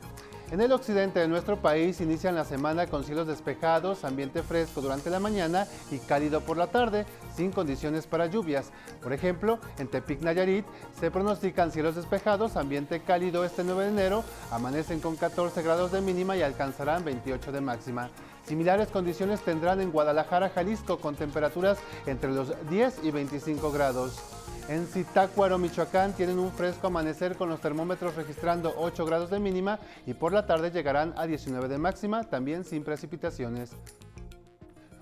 [0.49, 5.09] En el occidente de nuestro país inician la semana con cielos despejados, ambiente fresco durante
[5.09, 8.71] la mañana y cálido por la tarde, sin condiciones para lluvias.
[9.03, 10.65] Por ejemplo, en Tepic Nayarit
[10.97, 15.99] se pronostican cielos despejados, ambiente cálido este 9 de enero, amanecen con 14 grados de
[15.99, 18.09] mínima y alcanzarán 28 de máxima.
[18.47, 24.17] Similares condiciones tendrán en Guadalajara, Jalisco, con temperaturas entre los 10 y 25 grados.
[24.69, 29.79] En Zitácuaro, Michoacán, tienen un fresco amanecer con los termómetros registrando 8 grados de mínima
[30.05, 33.71] y por la tarde llegarán a 19 de máxima, también sin precipitaciones.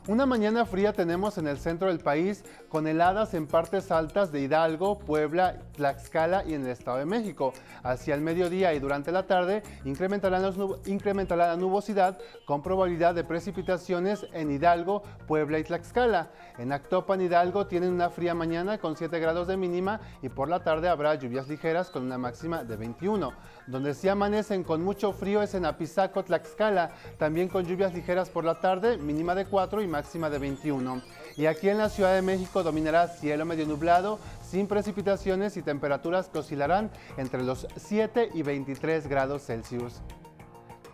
[0.08, 4.40] Una mañana fría tenemos en el centro del país con heladas en partes altas de
[4.42, 7.54] Hidalgo, Puebla, Tlaxcala y en el Estado de México.
[7.82, 14.52] Hacia el mediodía y durante la tarde incrementará, la nubosidad con probabilidad de precipitaciones en
[14.52, 16.30] Hidalgo, Puebla y Tlaxcala.
[16.60, 20.64] En Actopan, Hidalgo tienen una fría mañana con 7 grados de mínima y por la
[20.64, 23.34] tarde habrá lluvias ligeras con una máxima de 21.
[23.68, 28.44] Donde sí amanecen con mucho frío es en Apizaco, Tlaxcala, también con lluvias ligeras por
[28.44, 31.02] la tarde, mínima de 4 y máxima de 21.
[31.36, 36.30] Y aquí en la Ciudad de México dominará cielo medio nublado, sin precipitaciones y temperaturas
[36.30, 40.02] que oscilarán entre los 7 y 23 grados Celsius.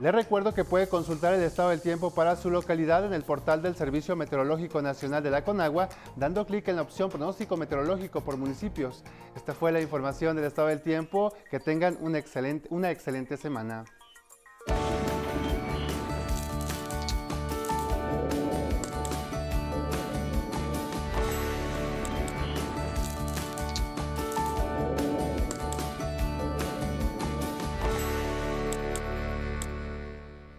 [0.01, 3.61] Les recuerdo que puede consultar el estado del tiempo para su localidad en el portal
[3.61, 8.35] del Servicio Meteorológico Nacional de la Conagua, dando clic en la opción pronóstico meteorológico por
[8.35, 9.03] municipios.
[9.35, 11.31] Esta fue la información del estado del tiempo.
[11.51, 13.85] Que tengan una excelente, una excelente semana.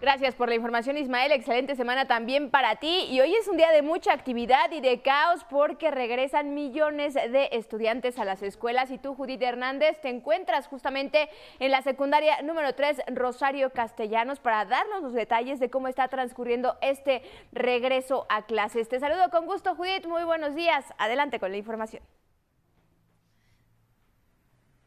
[0.02, 1.30] Gracias por la información, Ismael.
[1.30, 3.06] Excelente semana también para ti.
[3.08, 7.50] Y hoy es un día de mucha actividad y de caos porque regresan millones de
[7.52, 8.90] estudiantes a las escuelas.
[8.90, 11.28] Y tú, Judith Hernández, te encuentras justamente
[11.60, 16.76] en la secundaria número 3, Rosario Castellanos, para darnos los detalles de cómo está transcurriendo
[16.80, 18.88] este regreso a clases.
[18.88, 20.06] Te saludo con gusto, Judith.
[20.06, 20.84] Muy buenos días.
[20.98, 22.02] Adelante con la información.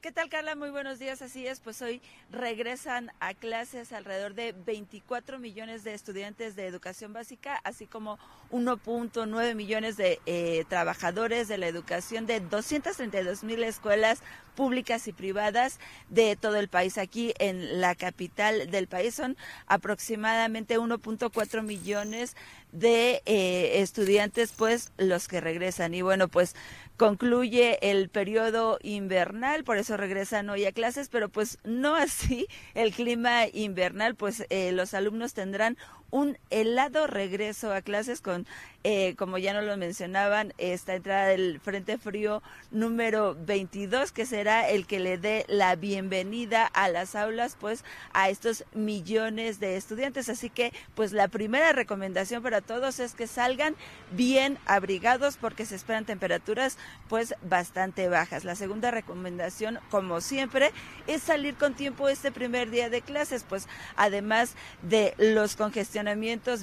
[0.06, 0.54] ¿Qué tal, Carla?
[0.54, 1.24] Muy buenos días.
[1.24, 7.12] Así es, pues hoy regresan a clases alrededor de 24 millones de estudiantes de educación
[7.12, 8.20] básica, así como
[8.52, 14.22] 1.9 millones de eh, trabajadores de la educación de 232 mil escuelas
[14.56, 17.00] públicas y privadas de todo el país.
[17.00, 22.36] Aquí en la capital del país son aproximadamente 1.4 millones
[22.72, 25.94] de eh, estudiantes, pues los que regresan.
[25.94, 26.56] Y bueno, pues
[26.98, 32.92] concluye el periodo invernal, por eso regresan hoy a clases, pero pues no así el
[32.92, 35.78] clima invernal, pues eh, los alumnos tendrán
[36.12, 38.46] un helado regreso a clases con,
[38.84, 44.70] eh, como ya no lo mencionaban, esta entrada del Frente Frío número 22, que será
[44.70, 50.30] el que le dé la bienvenida a las aulas, pues a estos millones de estudiantes.
[50.30, 53.76] Así que, pues la primera recomendación para todos es que salgan
[54.12, 56.78] bien abrigados porque se esperan temperaturas
[57.10, 58.46] pues bastante bajas.
[58.46, 60.72] La segunda recomendación, como siempre,
[61.08, 65.95] es salir con tiempo este primer día de clases, pues además de los congestionados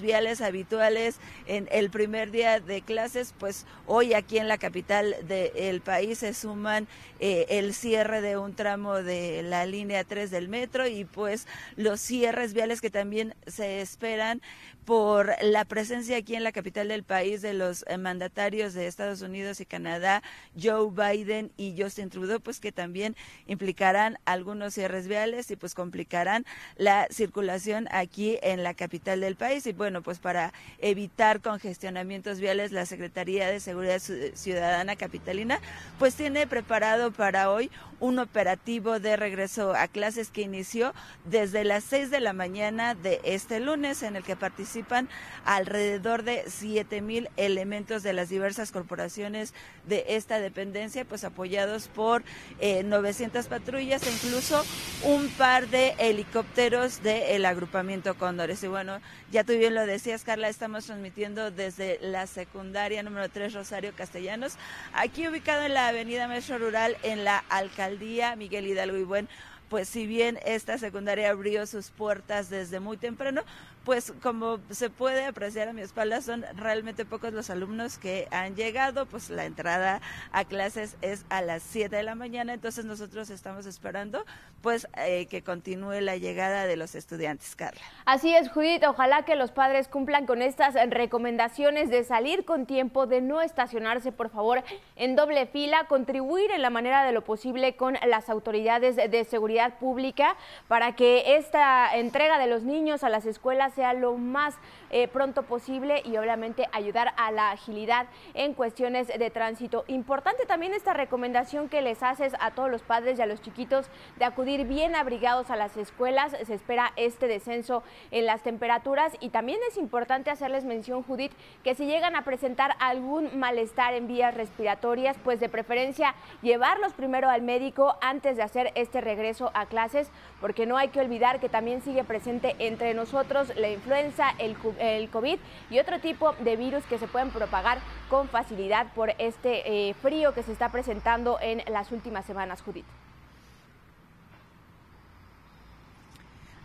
[0.00, 1.16] viales habituales
[1.46, 6.34] en el primer día de clases, pues hoy aquí en la capital del país se
[6.34, 6.86] suman
[7.20, 12.00] eh, el cierre de un tramo de la línea 3 del metro y pues los
[12.00, 14.42] cierres viales que también se esperan
[14.84, 19.22] por la presencia aquí en la capital del país de los eh, mandatarios de Estados
[19.22, 20.22] Unidos y Canadá,
[20.60, 23.16] Joe Biden y Justin Trudeau, pues que también
[23.46, 26.44] implicarán algunos cierres viales y pues complicarán
[26.76, 29.66] la circulación aquí en la capital del país.
[29.66, 35.60] Y bueno, pues para evitar congestionamientos viales, la Secretaría de Seguridad Ciudadana Capitalina
[35.98, 40.92] pues tiene preparado para hoy un operativo de regreso a clases que inició
[41.24, 45.08] desde las 6 de la mañana de este lunes en el que participan
[45.44, 49.54] alrededor de 7 mil elementos de las diversas corporaciones
[49.86, 52.24] de esta dependencia, pues apoyados por
[52.60, 54.64] 900 eh, patrullas e incluso
[55.04, 58.62] un par de helicópteros del agrupamiento Cóndores.
[58.64, 58.98] Y bueno,
[59.30, 64.54] ya tú bien lo decías, Carla, estamos transmitiendo desde la secundaria número 3 Rosario Castellanos,
[64.92, 68.96] aquí ubicado en la avenida Metro Rural en la alcaldía Miguel Hidalgo.
[68.96, 69.28] Y bueno,
[69.68, 73.42] pues si bien esta secundaria abrió sus puertas desde muy temprano,
[73.84, 78.54] pues como se puede apreciar a mi espalda, son realmente pocos los alumnos que han
[78.54, 83.30] llegado, pues la entrada a clases es a las 7 de la mañana, entonces nosotros
[83.30, 84.24] estamos esperando
[84.60, 87.80] pues eh, que continúe la llegada de los estudiantes, Carla.
[88.04, 93.06] Así es, Judith, ojalá que los padres cumplan con estas recomendaciones de salir con tiempo,
[93.06, 94.62] de no estacionarse, por favor,
[94.94, 99.78] en doble fila, contribuir en la manera de lo posible con las autoridades de seguridad
[99.78, 100.36] pública
[100.68, 104.56] para que esta entrega de los niños a las escuelas sea lo más
[104.90, 109.84] eh, pronto posible y obviamente ayudar a la agilidad en cuestiones de tránsito.
[109.86, 113.88] Importante también esta recomendación que les haces a todos los padres y a los chiquitos
[114.18, 116.36] de acudir bien abrigados a las escuelas.
[116.46, 121.32] Se espera este descenso en las temperaturas y también es importante hacerles mención, Judith,
[121.64, 127.28] que si llegan a presentar algún malestar en vías respiratorias, pues de preferencia llevarlos primero
[127.28, 131.48] al médico antes de hacer este regreso a clases, porque no hay que olvidar que
[131.48, 135.38] también sigue presente entre nosotros la influenza, el, el COVID
[135.70, 137.78] y otro tipo de virus que se pueden propagar
[138.10, 142.84] con facilidad por este eh, frío que se está presentando en las últimas semanas, Judith.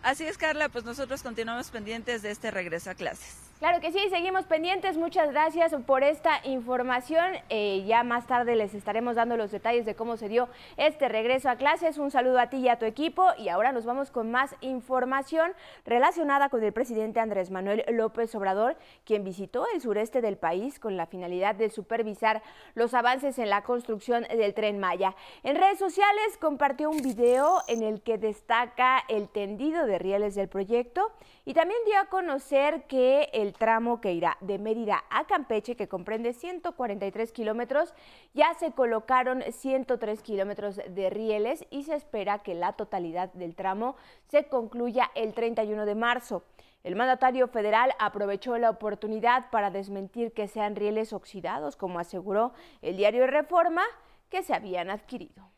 [0.03, 3.46] Así es, Carla, pues nosotros continuamos pendientes de este regreso a clases.
[3.59, 4.97] Claro que sí, seguimos pendientes.
[4.97, 7.25] Muchas gracias por esta información.
[7.49, 11.49] Eh, ya más tarde les estaremos dando los detalles de cómo se dio este regreso
[11.49, 11.97] a clases.
[11.97, 13.25] Un saludo a ti y a tu equipo.
[13.39, 15.53] Y ahora nos vamos con más información
[15.85, 20.95] relacionada con el presidente Andrés Manuel López Obrador, quien visitó el sureste del país con
[20.95, 22.43] la finalidad de supervisar
[22.75, 25.15] los avances en la construcción del tren Maya.
[25.41, 30.47] En redes sociales compartió un video en el que destaca el tendido de rieles del
[30.47, 31.11] proyecto
[31.47, 35.87] y también dio a conocer que el tramo que irá de Mérida a Campeche, que
[35.87, 37.93] comprende 143 kilómetros,
[38.33, 43.95] ya se colocaron 103 kilómetros de rieles y se espera que la totalidad del tramo
[44.27, 46.43] se concluya el 31 de marzo.
[46.83, 52.97] El mandatario federal aprovechó la oportunidad para desmentir que sean rieles oxidados, como aseguró el
[52.97, 53.83] diario Reforma,
[54.29, 55.49] que se habían adquirido.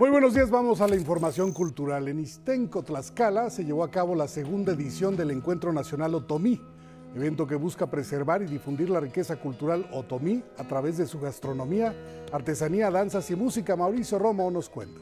[0.00, 2.06] Muy buenos días, vamos a la información cultural.
[2.06, 6.62] En Istenco, Tlaxcala, se llevó a cabo la segunda edición del Encuentro Nacional Otomí,
[7.16, 11.96] evento que busca preservar y difundir la riqueza cultural otomí a través de su gastronomía,
[12.30, 13.74] artesanía, danzas y música.
[13.74, 15.00] Mauricio Romo nos cuenta.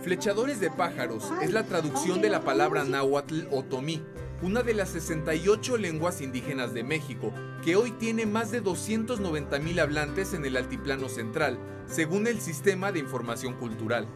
[0.00, 4.02] Flechadores de pájaros es la traducción de la palabra náhuatl otomí
[4.42, 7.32] una de las 68 lenguas indígenas de México,
[7.64, 12.92] que hoy tiene más de 290 mil hablantes en el altiplano central, según el Sistema
[12.92, 14.06] de Información Cultural.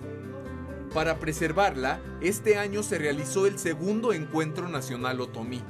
[0.93, 5.63] Para preservarla, este año se realizó el segundo Encuentro Nacional Otomí.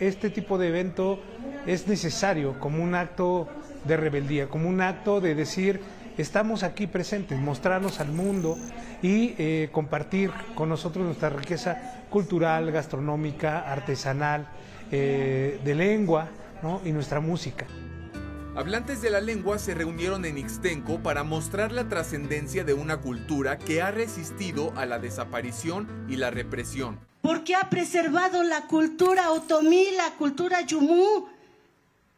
[0.00, 1.20] Este tipo de evento
[1.66, 3.48] es necesario como un acto
[3.84, 5.80] de rebeldía, como un acto de decir
[6.18, 8.58] estamos aquí presentes, mostrarnos al mundo
[9.00, 14.48] y eh, compartir con nosotros nuestra riqueza cultural, gastronómica, artesanal,
[14.90, 16.28] eh, de lengua
[16.84, 17.66] y nuestra música.
[18.54, 23.56] Hablantes de la lengua se reunieron en Ixtenco para mostrar la trascendencia de una cultura
[23.58, 27.00] que ha resistido a la desaparición y la represión.
[27.22, 31.28] Porque ha preservado la cultura otomí, la cultura yumú.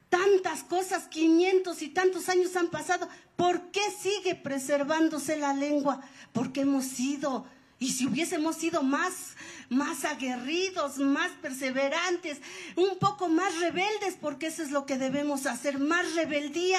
[0.09, 3.09] Tantas cosas, 500 y tantos años han pasado.
[3.37, 6.01] ¿Por qué sigue preservándose la lengua?
[6.33, 7.47] Porque hemos sido
[7.79, 9.35] y si hubiésemos sido más,
[9.69, 12.41] más aguerridos, más perseverantes,
[12.77, 16.79] un poco más rebeldes, porque eso es lo que debemos hacer, más rebeldía.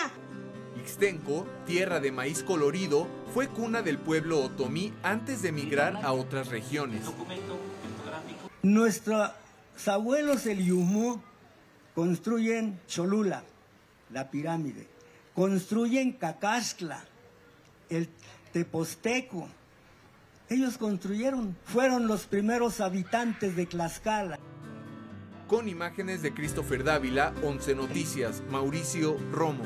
[0.82, 6.48] Ixtenco, tierra de maíz colorido, fue cuna del pueblo otomí antes de emigrar a otras
[6.48, 7.02] regiones.
[8.62, 9.32] Nuestros
[9.86, 11.22] abuelos el Yumú
[11.94, 13.44] construyen Cholula,
[14.12, 14.88] la pirámide,
[15.34, 17.04] construyen Cacascla,
[17.90, 18.10] el
[18.54, 19.48] Teposteco,
[20.50, 24.40] ellos construyeron, fueron los primeros habitantes de Tlaxcala.
[25.48, 29.64] Con imágenes de Christopher Dávila, 11 Noticias, Mauricio Romo.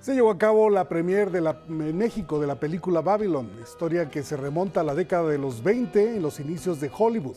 [0.00, 4.08] Se llevó a cabo la premier de la, en México de la película Babylon, historia
[4.08, 7.36] que se remonta a la década de los 20 en los inicios de Hollywood.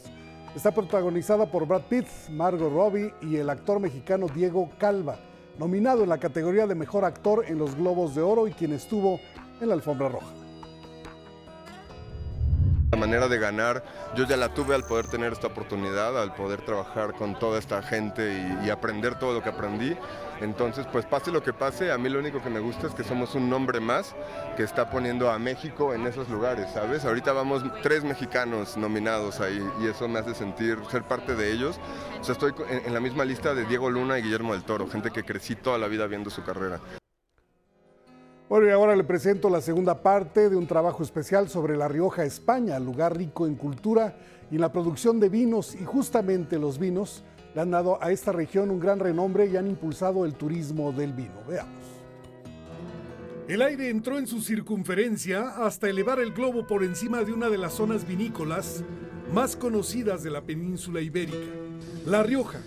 [0.55, 5.19] Está protagonizada por Brad Pitt, Margot Robbie y el actor mexicano Diego Calva,
[5.57, 9.19] nominado en la categoría de mejor actor en los Globos de Oro y quien estuvo
[9.61, 10.49] en la alfombra roja.
[12.92, 13.84] La manera de ganar,
[14.16, 17.84] yo ya la tuve al poder tener esta oportunidad, al poder trabajar con toda esta
[17.84, 18.34] gente
[18.64, 19.96] y, aprender todo lo que aprendí.
[20.42, 23.04] Entonces, pues pase lo que pase, a mí lo único que me gusta es que
[23.04, 24.16] somos un nombre más
[24.58, 27.06] que está poniendo a México en esos lugares, ¿sabes?
[27.06, 31.80] Ahorita vamos tres mexicanos nominados ahí y eso me hace sentir ser parte de ellos.
[32.20, 34.88] O sea, estoy en, en la misma lista de Diego Luna y Guillermo del Toro,
[34.90, 36.80] gente que crecí toda la vida viendo su carrera.
[38.50, 42.26] Bueno, y ahora le presento la segunda parte de un trabajo especial sobre La Rioja,
[42.26, 44.18] España, lugar rico en cultura
[44.50, 47.24] y en la producción de vinos, y justamente los vinos
[47.54, 51.14] le han dado a esta región un gran renombre y han impulsado el turismo del
[51.14, 51.36] vino.
[51.47, 51.84] Veamos.
[53.47, 57.60] El aire entró en su circunferencia hasta elevar el globo por encima de una de
[57.60, 58.84] las zonas vinícolas
[59.32, 61.38] más conocidas de la península ibérica,
[62.08, 62.62] La Rioja,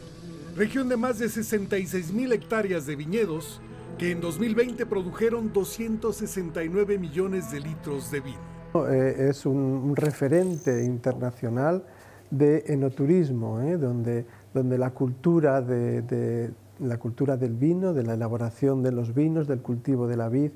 [0.55, 3.61] región de más de 66 mil hectáreas de viñedos
[4.03, 8.88] que en 2020 produjeron 269 millones de litros de vino.
[8.90, 11.84] Eh, es un, referente internacional
[12.28, 16.50] de enoturismo, eh, donde, donde la, cultura de,
[16.80, 20.50] la cultura del vino, de la elaboración de los vinos, del cultivo de la vid,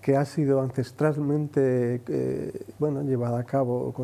[0.00, 3.94] que ha sido ancestralmente eh, bueno, llevada a cabo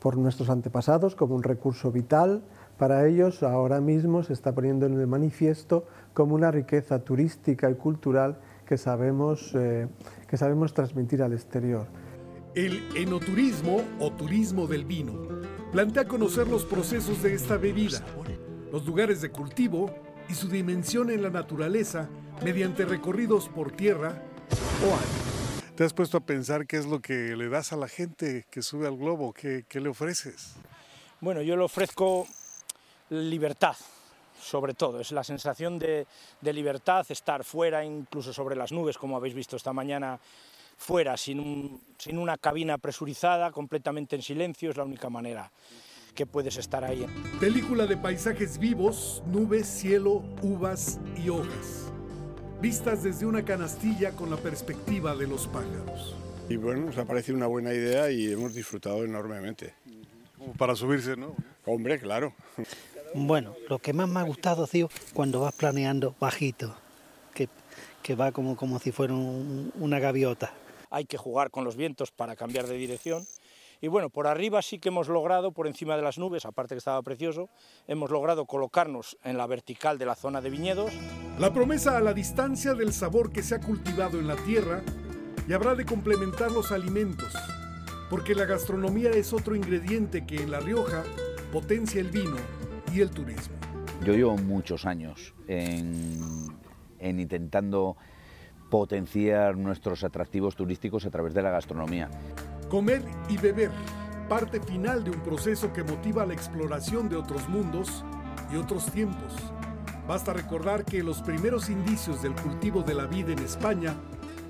[0.00, 2.40] por nuestros antepasados como un recurso vital,
[2.80, 7.74] para ellos ahora mismo se está poniendo en el manifiesto como una riqueza turística y
[7.74, 9.86] cultural que sabemos, eh,
[10.26, 11.86] que sabemos transmitir al exterior.
[12.54, 15.12] El enoturismo o turismo del vino
[15.70, 18.02] plantea conocer los procesos de esta bebida,
[18.72, 19.94] los lugares de cultivo
[20.30, 22.08] y su dimensión en la naturaleza
[22.42, 24.22] mediante recorridos por tierra
[24.82, 25.74] o aire.
[25.74, 28.62] ¿Te has puesto a pensar qué es lo que le das a la gente que
[28.62, 29.34] sube al globo?
[29.34, 30.54] ¿Qué, qué le ofreces?
[31.20, 32.26] Bueno, yo le ofrezco
[33.10, 33.76] libertad,
[34.40, 36.06] sobre todo, es la sensación de,
[36.42, 40.18] libertad, estar fuera, incluso sobre las nubes, como habéis visto esta mañana,
[40.76, 45.50] fuera, sin, sin una cabina presurizada, completamente en silencio, es la única manera
[46.14, 47.06] que puedes estar ahí.
[47.38, 51.92] Película de paisajes vivos, nubes, cielo, uvas y hojas.
[52.60, 56.16] Vistas desde una canastilla con la perspectiva de los pájaros.
[56.48, 59.72] Y bueno, nos ha parecido una buena idea y hemos disfrutado enormemente.
[60.36, 61.34] Como para subirse, ¿no?
[61.64, 62.34] Hombre, claro.
[63.14, 66.76] Bueno, lo que más me ha gustado, tío, cuando vas planeando bajito,
[67.34, 67.48] que,
[68.02, 70.52] que va como, como si fuera una gaviota.
[70.90, 73.26] Hay que jugar con los vientos para cambiar de dirección.
[73.80, 76.78] Y bueno, por arriba sí que hemos logrado, por encima de las nubes, aparte que
[76.78, 77.48] estaba precioso,
[77.88, 80.92] hemos logrado colocarnos en la vertical de la zona de viñedos.
[81.38, 84.82] La promesa a la distancia del sabor que se ha cultivado en la tierra
[85.48, 87.32] y habrá de complementar los alimentos,
[88.08, 91.02] porque la gastronomía es otro ingrediente que en La Rioja
[91.50, 92.36] potencia el vino
[92.94, 93.56] y el turismo.
[94.04, 96.48] Yo llevo muchos años en,
[97.00, 97.96] intentando
[98.70, 102.08] potenciar nuestros atractivos turísticos a través de la gastronomía.
[102.68, 103.70] Comer y beber,
[104.28, 108.04] parte final de un proceso que motiva la exploración de otros mundos
[108.52, 109.34] y otros tiempos.
[110.06, 113.94] Basta recordar que los primeros indicios del cultivo de la vida en España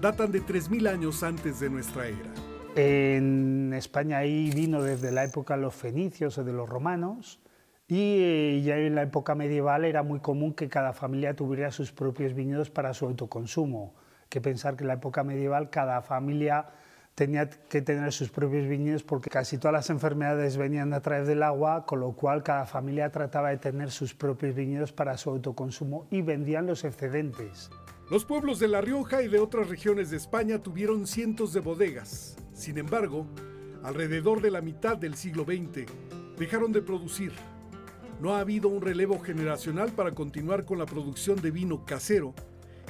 [0.00, 2.32] datan de 3.000 años antes de nuestra era.
[2.76, 7.40] En España hay vino desde la época de los fenicios o de los romanos,
[7.90, 11.90] y eh, ya en la época medieval era muy común que cada familia tuviera sus
[11.90, 13.94] propios viñedos para su autoconsumo.
[14.28, 16.66] que pensar que en la época medieval cada familia
[17.16, 21.42] tenía que tener sus propios viñedos porque casi todas las enfermedades venían a través del
[21.42, 26.06] agua, con lo cual cada familia trataba de tener sus propios viñedos para su autoconsumo
[26.12, 27.70] y vendían los excedentes.
[28.08, 32.36] Los pueblos de La Rioja y de otras regiones de España tuvieron cientos de bodegas.
[32.52, 33.26] Sin embargo,
[33.82, 35.90] alrededor de la mitad del siglo XX,
[36.38, 37.32] dejaron de producir.
[38.20, 42.34] No ha habido un relevo generacional para continuar con la producción de vino casero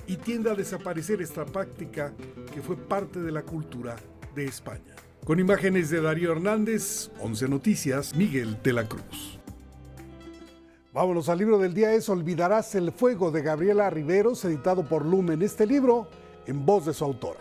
[0.08, 2.12] y tiende a desaparecer esta práctica
[2.52, 3.94] que fue parte de la cultura
[4.34, 4.96] de España.
[5.24, 9.38] Con imágenes de Darío Hernández, 11 Noticias, Miguel de la Cruz.
[10.92, 15.42] Vámonos al libro del día es Olvidarás el fuego de Gabriela Riveros, editado por Lumen.
[15.42, 16.08] Este libro
[16.46, 17.38] en voz de su autora.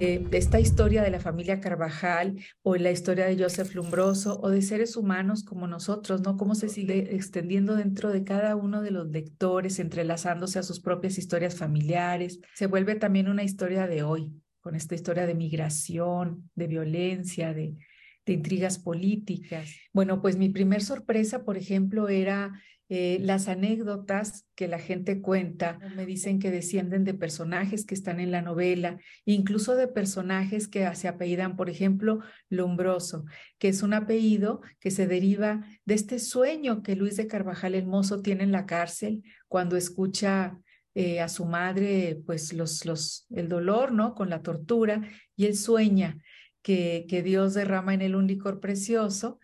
[0.00, 4.62] Eh, esta historia de la familia Carvajal o la historia de Joseph Lumbroso o de
[4.62, 6.36] seres humanos como nosotros, ¿no?
[6.36, 11.18] Cómo se sigue extendiendo dentro de cada uno de los lectores, entrelazándose a sus propias
[11.18, 12.38] historias familiares.
[12.54, 17.76] Se vuelve también una historia de hoy, con esta historia de migración, de violencia, de,
[18.24, 19.68] de intrigas políticas.
[19.92, 22.52] Bueno, pues mi primer sorpresa, por ejemplo, era
[22.90, 25.78] eh, las anécdotas que la gente cuenta.
[25.94, 30.88] Me dicen que descienden de personajes que están en la novela, incluso de personajes que
[30.94, 33.26] se apellidan, por ejemplo, Lombroso,
[33.58, 37.86] que es un apellido que se deriva de este sueño que Luis de Carvajal el
[37.86, 40.58] Mozo tiene en la cárcel cuando escucha
[40.94, 44.14] eh, a su madre, pues los, los, el dolor, ¿no?
[44.14, 45.02] Con la tortura,
[45.36, 46.16] y él sueña
[46.62, 49.38] que, que Dios derrama en él un licor precioso,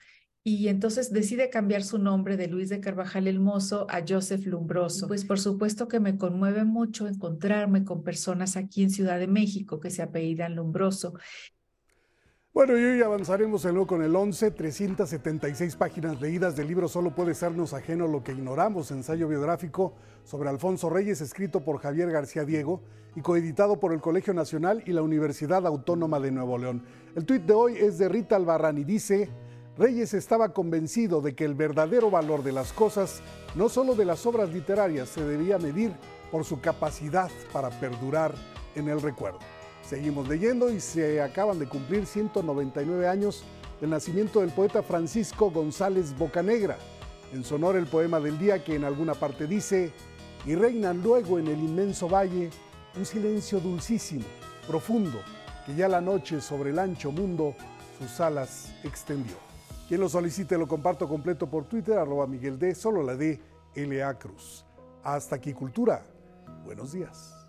[0.46, 5.08] y entonces decide cambiar su nombre de Luis de Carvajal el Mozo a Joseph Lumbroso.
[5.08, 9.80] Pues por supuesto que me conmueve mucho encontrarme con personas aquí en Ciudad de México
[9.80, 11.14] que se apellidan Lumbroso
[12.54, 17.34] bueno, y hoy avanzaremos en con el 11, 376 páginas leídas del libro Solo puede
[17.34, 22.80] sernos ajeno lo que ignoramos, ensayo biográfico sobre Alfonso Reyes, escrito por Javier García Diego
[23.16, 26.84] y coeditado por el Colegio Nacional y la Universidad Autónoma de Nuevo León.
[27.16, 29.30] El tuit de hoy es de Rita Albarrán y dice,
[29.76, 33.22] Reyes estaba convencido de que el verdadero valor de las cosas,
[33.56, 35.92] no solo de las obras literarias, se debía medir
[36.30, 38.32] por su capacidad para perdurar
[38.76, 39.40] en el recuerdo.
[39.84, 43.42] Seguimos leyendo y se acaban de cumplir 199 años
[43.80, 46.78] del nacimiento del poeta Francisco González Bocanegra.
[47.32, 49.92] En su honor el poema del día que en alguna parte dice,
[50.46, 52.50] y reina luego en el inmenso valle
[52.96, 54.24] un silencio dulcísimo,
[54.68, 55.18] profundo,
[55.66, 57.56] que ya la noche sobre el ancho mundo
[57.98, 59.53] sus alas extendió.
[59.88, 63.38] Quien lo solicite lo comparto completo por Twitter, arroba Miguel D, solo la D,
[63.74, 64.64] LA Cruz.
[65.02, 66.02] Hasta aquí Cultura.
[66.64, 67.43] Buenos días.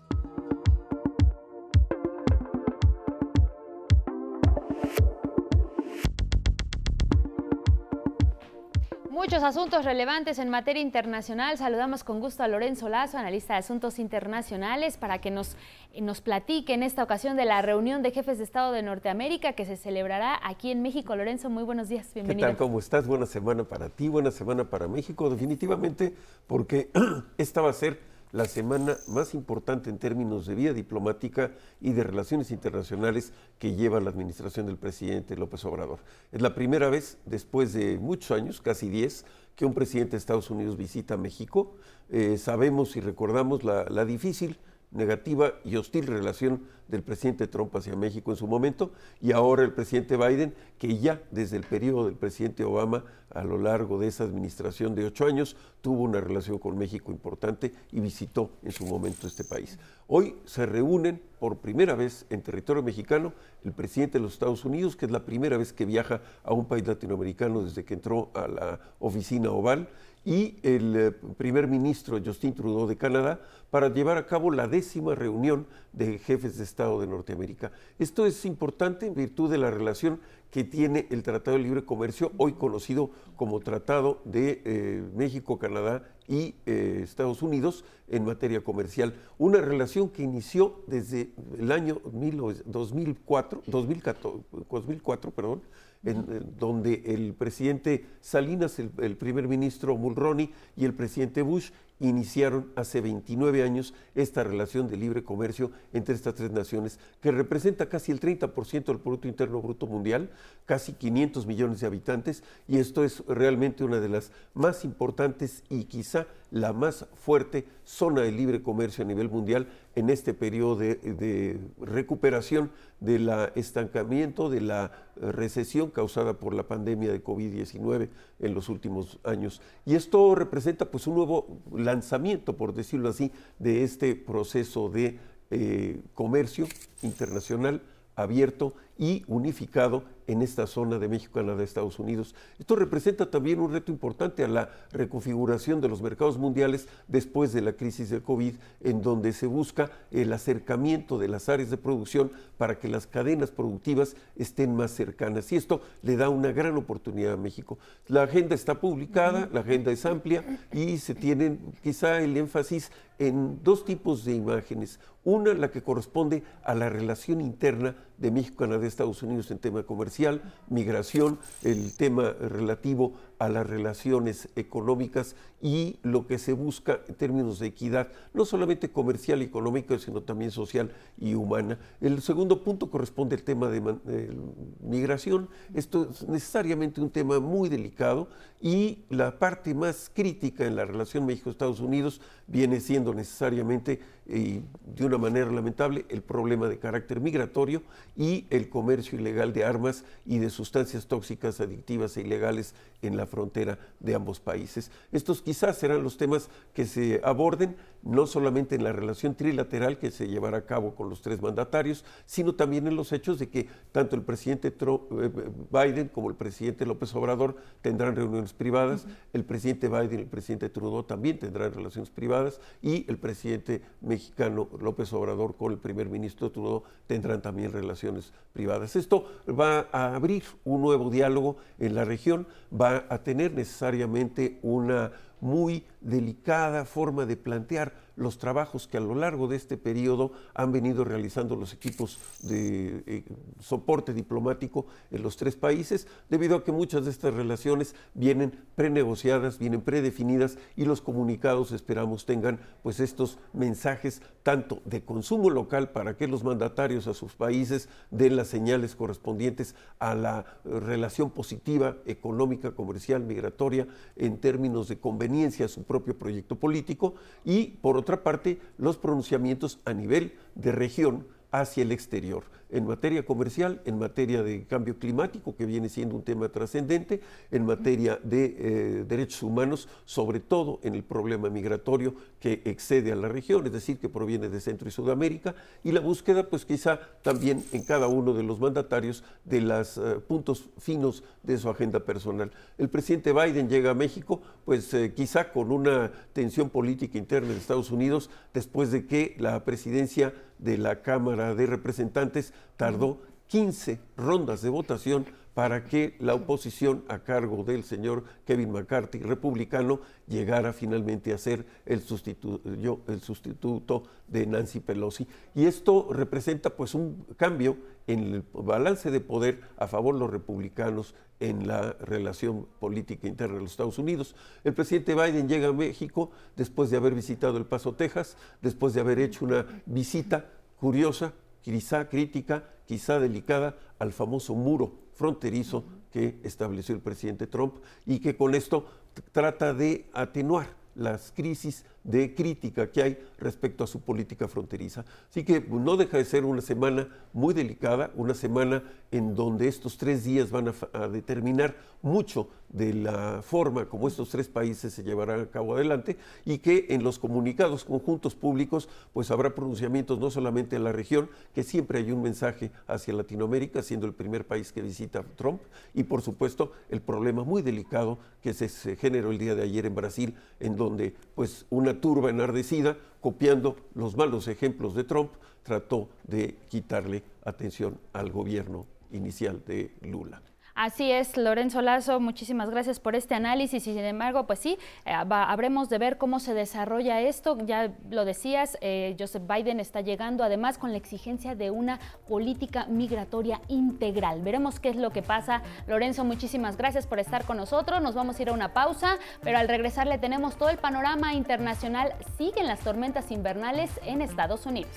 [9.36, 11.58] Muchos asuntos relevantes en materia internacional.
[11.58, 15.58] Saludamos con gusto a Lorenzo Lazo, analista de asuntos internacionales, para que nos,
[16.00, 19.66] nos platique en esta ocasión de la reunión de jefes de Estado de Norteamérica que
[19.66, 21.14] se celebrará aquí en México.
[21.14, 22.48] Lorenzo, muy buenos días, bienvenido.
[22.48, 22.56] ¿Qué tal?
[22.56, 23.06] ¿Cómo estás?
[23.06, 26.14] Buena semana para ti, buena semana para México, definitivamente,
[26.46, 26.88] porque
[27.36, 28.00] esta va a ser
[28.32, 34.00] la semana más importante en términos de vía diplomática y de relaciones internacionales que lleva
[34.00, 36.00] la administración del presidente López Obrador.
[36.32, 39.24] Es la primera vez después de muchos años, casi 10,
[39.54, 41.74] que un presidente de Estados Unidos visita México.
[42.10, 44.58] Eh, sabemos y recordamos la, la difícil
[44.96, 49.72] negativa y hostil relación del presidente Trump hacia México en su momento y ahora el
[49.72, 54.24] presidente Biden, que ya desde el periodo del presidente Obama, a lo largo de esa
[54.24, 59.26] administración de ocho años, tuvo una relación con México importante y visitó en su momento
[59.26, 59.78] este país.
[60.06, 63.32] Hoy se reúnen por primera vez en territorio mexicano
[63.64, 66.66] el presidente de los Estados Unidos, que es la primera vez que viaja a un
[66.66, 69.88] país latinoamericano desde que entró a la oficina oval,
[70.26, 75.14] y el eh, primer ministro Justin Trudeau de Canadá para llevar a cabo la décima
[75.14, 77.70] reunión de jefes de Estado de Norteamérica.
[78.00, 80.18] Esto es importante en virtud de la relación
[80.50, 86.02] que tiene el Tratado de Libre Comercio, hoy conocido como Tratado de eh, México, Canadá
[86.26, 89.14] y eh, Estados Unidos en materia comercial.
[89.38, 95.62] Una relación que inició desde el año 2004, 2004 perdón,
[96.06, 103.00] en, donde el presidente Salinas, el, primer ministro Mulroney y el presidente Bush iniciaron hace
[103.00, 108.20] 29 años esta relación de libre comercio entre estas tres naciones, que representa casi el
[108.20, 110.30] 30% del Producto Interno Bruto Mundial,
[110.66, 115.84] casi 500 millones de habitantes, y esto es realmente una de las más importantes y
[115.84, 119.66] quizá la más fuerte zona de libre comercio a nivel mundial
[119.96, 122.70] en este periodo de, recuperación
[123.00, 129.62] del estancamiento, de la recesión causada por la pandemia de COVID-19 en los últimos años.
[129.86, 135.18] Y esto representa pues un nuevo lanzamiento, por decirlo así, de este proceso de
[135.50, 136.66] eh, comercio
[137.02, 137.82] internacional
[138.16, 142.34] abierto y unificado en esta zona de México, Canadá, Estados Unidos.
[142.58, 147.60] Esto representa también un reto importante a la reconfiguración de los mercados mundiales después de
[147.60, 152.32] la crisis del COVID, en donde se busca el acercamiento de las áreas de producción
[152.58, 155.52] para que las cadenas productivas estén más cercanas.
[155.52, 157.78] Y esto le da una gran oportunidad a México.
[158.08, 163.62] La agenda está publicada, la agenda es amplia y se tiene quizá el énfasis en
[163.62, 165.00] dos tipos de imágenes.
[165.24, 169.82] Una, la que corresponde a la relación interna de México, Canadá, Estados Unidos en tema
[169.82, 177.14] comercial, migración, el tema relativo a las relaciones económicas y lo que se busca en
[177.14, 181.78] términos de equidad, no solamente comercial y económica, sino también social y humana.
[182.00, 184.36] El segundo punto corresponde al tema de,
[184.80, 185.48] migración.
[185.74, 188.28] Esto es necesariamente un tema muy delicado
[188.60, 194.62] y la parte más crítica en la relación México-Estados Unidos viene siendo necesariamente y
[194.94, 197.82] de una manera lamentable el problema de carácter migratorio
[198.16, 203.26] y el comercio ilegal de armas y de sustancias tóxicas, adictivas e ilegales en la
[203.26, 204.90] frontera de ambos países.
[205.12, 207.76] Estos quizás serán los temas que se aborden
[208.06, 212.04] no solamente en la relación trilateral que se llevará a cabo con los tres mandatarios,
[212.24, 215.30] sino también en los hechos de que tanto el presidente eh,
[215.70, 220.68] Biden como el presidente López Obrador tendrán reuniones privadas, el presidente Biden y el presidente
[220.68, 226.50] Trudeau también tendrán relaciones privadas y el presidente mexicano López Obrador con el primer ministro
[226.50, 228.96] Trudeau tendrán también relaciones privadas.
[228.96, 235.12] Esto va a abrir un nuevo diálogo en la región, va a tener necesariamente una
[235.46, 240.72] muy delicada forma de plantear los trabajos que a lo largo de este periodo han
[240.72, 243.24] venido realizando los equipos de eh,
[243.60, 249.58] soporte diplomático en los tres países, debido a que muchas de estas relaciones vienen prenegociadas,
[249.58, 256.16] vienen predefinidas y los comunicados esperamos tengan pues estos mensajes tanto de consumo local para
[256.16, 262.70] que los mandatarios a sus países den las señales correspondientes a la relación positiva económica,
[262.70, 267.14] comercial, migratoria en términos de conveniencia a su propio proyecto político
[267.44, 271.26] y por otra parte los pronunciamientos a nivel de región
[271.60, 276.22] hacia el exterior en materia comercial, en materia de cambio climático, que viene siendo un
[276.22, 282.62] tema trascendente, en materia de eh, derechos humanos, sobre todo en el problema migratorio que
[282.64, 285.54] excede a la región, es decir, que proviene de Centro y Sudamérica,
[285.84, 290.20] y la búsqueda, pues quizá también en cada uno de los mandatarios de los eh,
[290.26, 292.50] puntos finos de su agenda personal.
[292.78, 297.58] El presidente Biden llega a México, pues eh, quizá con una tensión política interna de
[297.58, 304.62] Estados Unidos, después de que la presidencia de la Cámara de Representantes tardó 15 rondas
[304.62, 305.26] de votación
[305.56, 311.64] para que la oposición a cargo del señor Kevin McCarthy, republicano, llegara finalmente a ser
[311.86, 312.60] el sustituto,
[313.08, 315.26] el sustituto de Nancy Pelosi.
[315.54, 320.30] Y esto representa pues un cambio en el balance de poder a favor de los
[320.30, 324.36] republicanos en la relación política interna de los Estados Unidos.
[324.62, 329.00] El presidente Biden llega a México después de haber visitado El Paso, Texas, después de
[329.00, 331.32] haber hecho una visita curiosa,
[331.66, 338.36] quizá crítica, quizá delicada, al famoso muro fronterizo que estableció el presidente Trump y que
[338.36, 338.86] con esto
[339.32, 345.04] trata de atenuar las crisis de crítica que hay respecto a su política fronteriza.
[345.28, 349.98] Así que no deja de ser una semana muy delicada, una semana en donde estos
[349.98, 355.40] tres días van a, determinar mucho de la forma como estos tres países se llevarán
[355.40, 360.76] a cabo adelante y que en los comunicados conjuntos públicos pues habrá pronunciamientos no solamente
[360.76, 364.82] en la región, que siempre hay un mensaje hacia Latinoamérica, siendo el primer país que
[364.82, 365.62] visita Trump,
[365.94, 369.94] y por supuesto el problema muy delicado que se generó el día de ayer en
[369.94, 375.30] Brasil, en donde pues una turba enardecida, copiando los malos ejemplos de Trump,
[375.62, 380.40] trató de quitarle atención al gobierno inicial de Lula.
[380.76, 385.10] Así es, Lorenzo Lazo, muchísimas gracias por este análisis y sin embargo, pues sí, eh,
[385.10, 387.56] habremos de ver cómo se desarrolla esto.
[387.64, 391.98] Ya lo decías, eh, Joseph Biden está llegando además con la exigencia de una
[392.28, 394.42] política migratoria integral.
[394.42, 395.62] Veremos qué es lo que pasa.
[395.86, 398.02] Lorenzo, muchísimas gracias por estar con nosotros.
[398.02, 401.32] Nos vamos a ir a una pausa, pero al regresar le tenemos todo el panorama
[401.32, 402.12] internacional.
[402.36, 404.92] Siguen las tormentas invernales en Estados Unidos.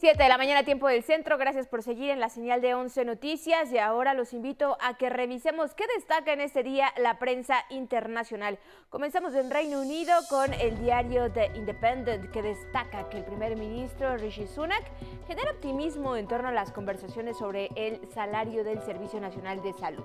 [0.00, 1.38] 7 de la mañana, tiempo del centro.
[1.38, 3.72] Gracias por seguir en la señal de 11 Noticias.
[3.72, 8.60] Y ahora los invito a que revisemos qué destaca en este día la prensa internacional.
[8.90, 14.16] Comenzamos en Reino Unido con el diario The Independent, que destaca que el primer ministro
[14.16, 14.84] Rishi Sunak
[15.26, 20.04] genera optimismo en torno a las conversaciones sobre el salario del Servicio Nacional de Salud.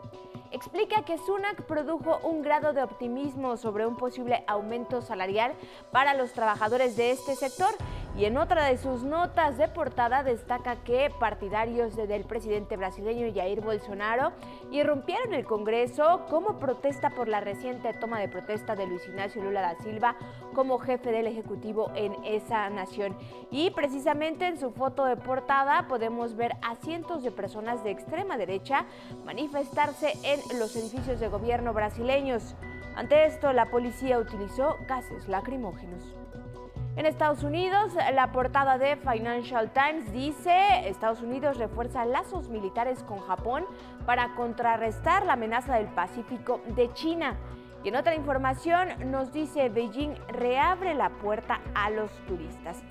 [0.49, 5.53] Explica que Sunak produjo un grado de optimismo sobre un posible aumento salarial
[5.91, 7.69] para los trabajadores de este sector
[8.15, 13.61] y en otra de sus notas de portada destaca que partidarios del presidente brasileño Jair
[13.61, 14.33] Bolsonaro
[14.71, 19.61] irrumpieron el Congreso como protesta por la reciente toma de protesta de Luis Ignacio Lula
[19.61, 20.15] da Silva
[20.53, 23.17] como jefe del Ejecutivo en esa nación.
[23.49, 28.37] Y precisamente en su foto de portada podemos ver a cientos de personas de extrema
[28.37, 28.85] derecha
[29.25, 32.55] manifestarse en los edificios de gobierno brasileños.
[32.95, 36.22] Ante esto, la policía utilizó gases lacrimógenos.
[36.95, 43.17] En Estados Unidos, la portada de Financial Times dice, Estados Unidos refuerza lazos militares con
[43.21, 43.65] Japón
[44.05, 47.35] para contrarrestar la amenaza del Pacífico de China.
[47.83, 52.83] Y en otra información nos dice, Beijing reabre la puerta a los turistas.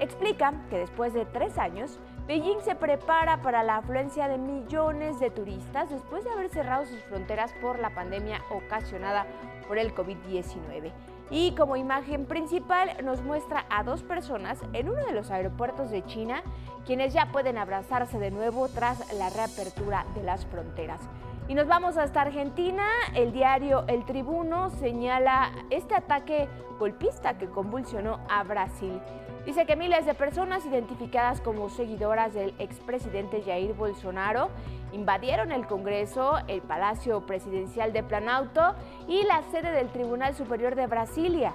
[0.00, 5.28] Explica que después de tres años, Beijing se prepara para la afluencia de millones de
[5.30, 9.26] turistas después de haber cerrado sus fronteras por la pandemia ocasionada
[9.68, 10.90] por el COVID-19
[11.30, 16.04] y como imagen principal nos muestra a dos personas en uno de los aeropuertos de
[16.04, 16.42] China,
[16.84, 21.00] quienes ya pueden abrazarse de nuevo tras la reapertura de las fronteras.
[21.48, 22.84] Y nos vamos hasta Argentina.
[23.14, 26.48] El diario El Tribuno señala este ataque
[26.78, 29.00] golpista que convulsionó a Brasil.
[29.44, 34.50] Dice que miles de personas identificadas como seguidoras del expresidente Jair Bolsonaro
[34.92, 38.74] invadieron el Congreso, el Palacio Presidencial de Planauto
[39.08, 41.52] y la sede del Tribunal Superior de Brasilia.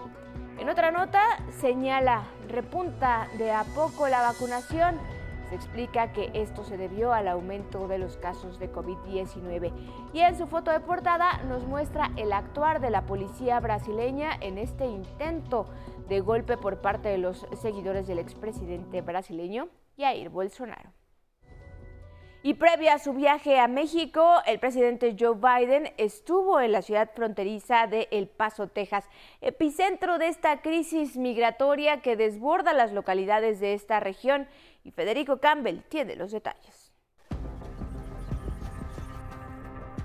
[0.59, 1.21] En otra nota
[1.59, 4.97] señala, repunta de a poco la vacunación.
[5.49, 9.71] Se explica que esto se debió al aumento de los casos de COVID-19.
[10.13, 14.57] Y en su foto de portada nos muestra el actuar de la policía brasileña en
[14.57, 15.67] este intento
[16.09, 20.96] de golpe por parte de los seguidores del expresidente brasileño Jair Bolsonaro.
[22.47, 27.11] Y previa a su viaje a México, el presidente Joe Biden estuvo en la ciudad
[27.13, 29.03] fronteriza de El Paso, Texas,
[29.41, 34.47] epicentro de esta crisis migratoria que desborda las localidades de esta región.
[34.85, 36.93] Y Federico Campbell tiene los detalles.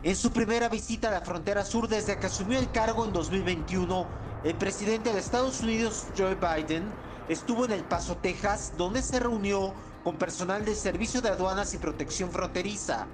[0.02, 4.04] En su primera visita a la frontera sur desde que asumió el cargo en 2021,
[4.42, 6.90] el presidente de Estados Unidos, Joe Biden,
[7.28, 9.72] estuvo en El Paso, Texas, donde se reunió
[10.02, 13.06] con personal del Servicio de Aduanas y Protección Fronteriza,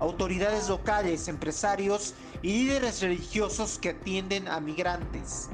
[0.00, 5.48] autoridades locales, empresarios y líderes religiosos que atienden a migrantes.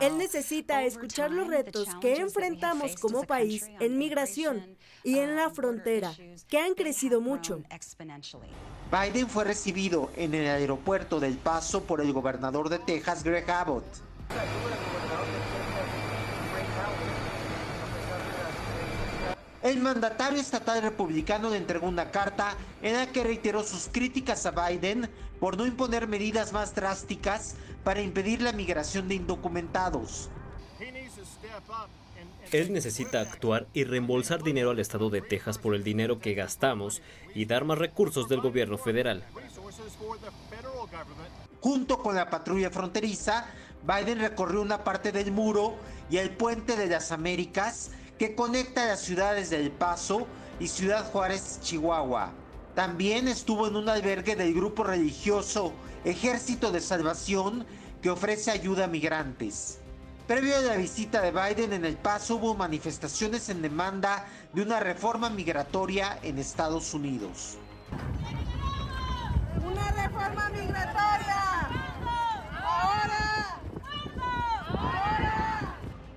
[0.00, 6.14] Él necesita escuchar los retos que enfrentamos como país en migración y en la frontera,
[6.48, 7.62] que han crecido mucho.
[8.92, 13.84] Biden fue recibido en el aeropuerto del Paso por el gobernador de Texas, Greg Abbott.
[19.62, 24.50] El mandatario estatal republicano le entregó una carta en la que reiteró sus críticas a
[24.50, 25.08] Biden
[25.38, 27.54] por no imponer medidas más drásticas
[27.84, 30.30] para impedir la migración de indocumentados.
[32.50, 37.00] Él necesita actuar y reembolsar dinero al estado de Texas por el dinero que gastamos
[37.34, 39.24] y dar más recursos del gobierno federal.
[41.60, 43.46] Junto con la patrulla fronteriza,
[43.86, 45.76] Biden recorrió una parte del muro
[46.10, 50.26] y el puente de las Américas que conecta las ciudades de El Paso
[50.60, 52.32] y Ciudad Juárez, Chihuahua.
[52.74, 55.72] También estuvo en un albergue del grupo religioso
[56.04, 57.66] Ejército de Salvación
[58.00, 59.78] que ofrece ayuda a migrantes.
[60.26, 64.80] Previo a la visita de Biden en El Paso hubo manifestaciones en demanda de una
[64.80, 67.58] reforma migratoria en Estados Unidos.
[69.64, 71.68] ¡Una reforma migratoria!
[72.64, 73.60] ¡Ahora!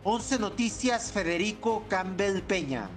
[0.07, 2.87] 11 Noticias, Federico Campbell Peña.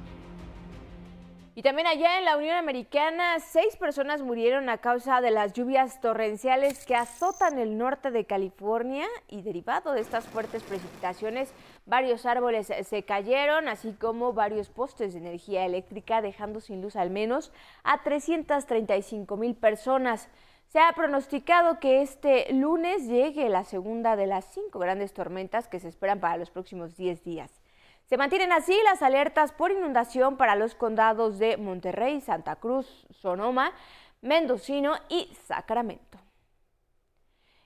[1.55, 6.03] Y también allá en la Unión Americana, seis personas murieron a causa de las lluvias
[6.03, 11.55] torrenciales que azotan el norte de California y derivado de estas fuertes precipitaciones,
[11.87, 17.09] varios árboles se cayeron, así como varios postes de energía eléctrica, dejando sin luz al
[17.09, 17.53] menos
[17.85, 20.29] a 335 mil personas.
[20.69, 25.81] Se ha pronosticado que este lunes llegue la segunda de las cinco grandes tormentas que
[25.81, 27.63] se esperan para los próximos 10 días.
[28.05, 33.73] Se mantienen así las alertas por inundación para los condados de Monterrey, Santa Cruz, Sonoma,
[34.21, 36.19] Mendocino y Sacramento.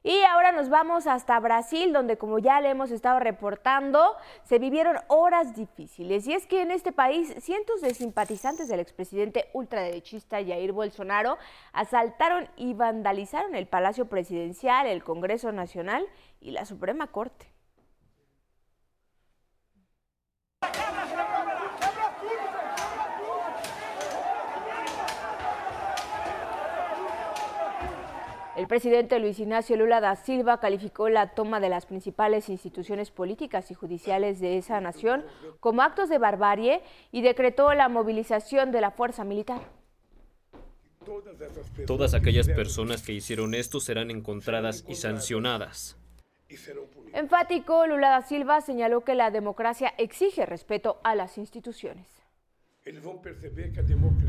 [0.04, 4.96] Y ahora nos vamos hasta Brasil, donde como ya le hemos estado reportando, se vivieron
[5.06, 6.26] horas difíciles.
[6.26, 11.38] Y es que en este país cientos de simpatizantes del expresidente ultraderechista Jair Bolsonaro
[11.72, 16.04] asaltaron y vandalizaron el Palacio Presidencial, el Congreso Nacional
[16.40, 17.51] y la Suprema Corte.
[28.62, 33.72] El presidente Luis Ignacio Lula da Silva calificó la toma de las principales instituciones políticas
[33.72, 35.24] y judiciales de esa nación
[35.58, 39.62] como actos de barbarie y decretó la movilización de la fuerza militar.
[41.88, 45.98] Todas aquellas personas que hicieron esto serán encontradas y sancionadas.
[47.14, 52.21] Enfático, Lula da Silva señaló que la democracia exige respeto a las instituciones.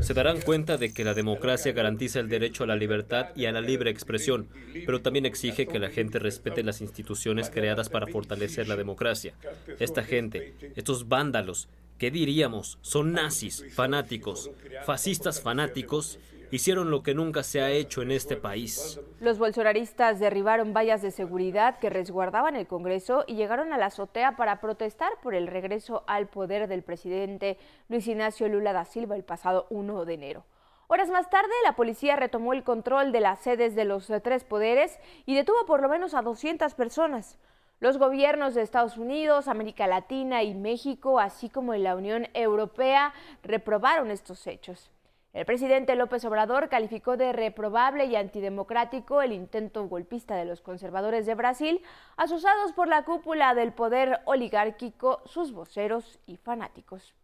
[0.00, 3.52] Se darán cuenta de que la democracia garantiza el derecho a la libertad y a
[3.52, 4.48] la libre expresión,
[4.86, 9.34] pero también exige que la gente respete las instituciones creadas para fortalecer la democracia.
[9.80, 12.78] Esta gente, estos vándalos, ¿qué diríamos?
[12.80, 14.52] Son nazis, fanáticos,
[14.86, 16.20] fascistas fanáticos,
[16.50, 19.00] hicieron lo que nunca se ha hecho en este país.
[19.20, 24.36] Los bolsonaristas derribaron vallas de seguridad que resguardaban el Congreso y llegaron a la azotea
[24.36, 29.24] para protestar por el regreso al poder del presidente Luis Ignacio Lula da Silva el
[29.24, 30.44] pasado 1 de enero.
[30.86, 34.98] Horas más tarde, la policía retomó el control de las sedes de los tres poderes
[35.24, 37.38] y detuvo por lo menos a 200 personas.
[37.80, 43.12] Los gobiernos de Estados Unidos, América Latina y México, así como en la Unión Europea,
[43.42, 44.90] reprobaron estos hechos.
[45.34, 51.26] El presidente López Obrador calificó de reprobable y antidemocrático el intento golpista de los conservadores
[51.26, 51.82] de Brasil,
[52.16, 57.14] asusados por la cúpula del poder oligárquico, sus voceros y fanáticos.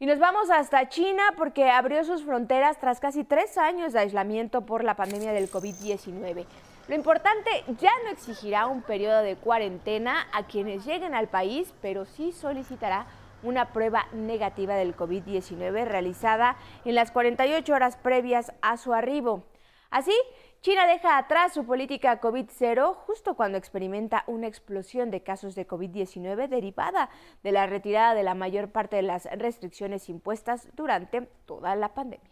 [0.00, 4.66] Y nos vamos hasta China porque abrió sus fronteras tras casi tres años de aislamiento
[4.66, 6.46] por la pandemia del COVID-19.
[6.88, 12.06] Lo importante ya no exigirá un periodo de cuarentena a quienes lleguen al país, pero
[12.06, 13.06] sí solicitará
[13.42, 19.44] una prueba negativa del COVID-19 realizada en las 48 horas previas a su arribo.
[19.90, 20.14] Así,
[20.60, 26.48] China deja atrás su política COVID-0 justo cuando experimenta una explosión de casos de COVID-19
[26.48, 27.08] derivada
[27.42, 32.30] de la retirada de la mayor parte de las restricciones impuestas durante toda la pandemia.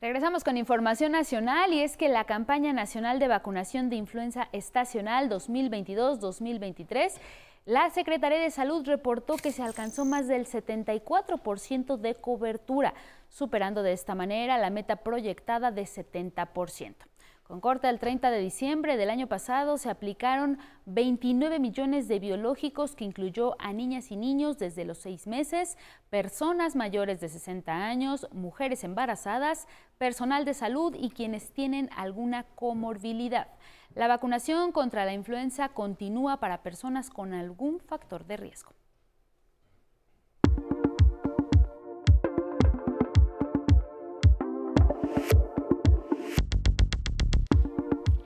[0.00, 5.30] Regresamos con información nacional y es que la campaña nacional de vacunación de influenza estacional
[5.30, 7.12] 2022-2023
[7.66, 12.94] la Secretaría de Salud reportó que se alcanzó más del 74% de cobertura,
[13.28, 16.94] superando de esta manera la meta proyectada de 70%.
[17.42, 22.94] Con corte al 30 de diciembre del año pasado se aplicaron 29 millones de biológicos
[22.94, 25.76] que incluyó a niñas y niños desde los seis meses,
[26.08, 29.66] personas mayores de 60 años, mujeres embarazadas,
[29.98, 33.48] personal de salud y quienes tienen alguna comorbilidad.
[33.96, 38.72] La vacunación contra la influenza continúa para personas con algún factor de riesgo.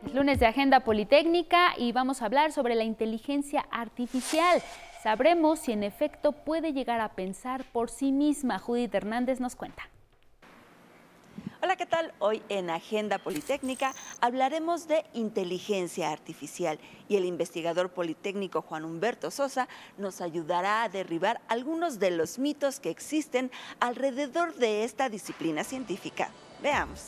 [0.04, 4.60] Es lunes de Agenda Politécnica y vamos a hablar sobre la inteligencia artificial.
[5.04, 8.58] Sabremos si en efecto puede llegar a pensar por sí misma.
[8.58, 9.89] Judith Hernández nos cuenta.
[11.62, 12.14] Hola, ¿qué tal?
[12.20, 19.68] Hoy en Agenda Politécnica hablaremos de inteligencia artificial y el investigador politécnico Juan Humberto Sosa
[19.98, 26.30] nos ayudará a derribar algunos de los mitos que existen alrededor de esta disciplina científica.
[26.62, 27.02] Veamos.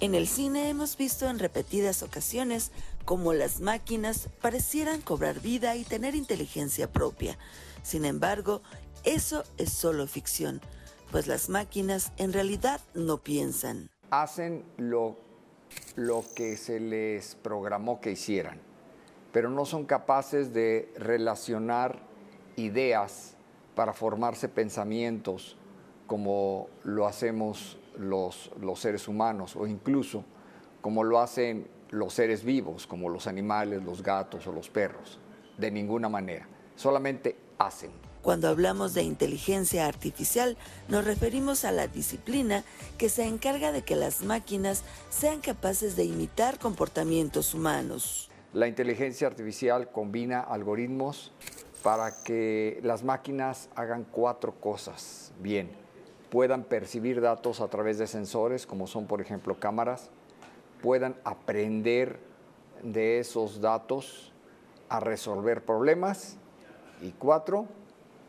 [0.00, 2.72] En el cine hemos visto en repetidas ocasiones
[3.04, 7.36] cómo las máquinas parecieran cobrar vida y tener inteligencia propia.
[7.82, 8.62] Sin embargo,
[9.04, 10.62] eso es solo ficción,
[11.10, 15.16] pues las máquinas en realidad no piensan hacen lo,
[15.96, 18.58] lo que se les programó que hicieran,
[19.32, 22.00] pero no son capaces de relacionar
[22.56, 23.36] ideas
[23.74, 25.56] para formarse pensamientos
[26.06, 30.24] como lo hacemos los, los seres humanos o incluso
[30.80, 35.18] como lo hacen los seres vivos, como los animales, los gatos o los perros.
[35.56, 36.46] De ninguna manera.
[36.76, 38.07] Solamente hacen.
[38.28, 40.58] Cuando hablamos de inteligencia artificial,
[40.88, 42.62] nos referimos a la disciplina
[42.98, 48.28] que se encarga de que las máquinas sean capaces de imitar comportamientos humanos.
[48.52, 51.32] La inteligencia artificial combina algoritmos
[51.82, 55.70] para que las máquinas hagan cuatro cosas bien.
[56.28, 60.10] Puedan percibir datos a través de sensores, como son por ejemplo cámaras,
[60.82, 62.20] puedan aprender
[62.82, 64.34] de esos datos
[64.90, 66.36] a resolver problemas
[67.00, 67.68] y cuatro,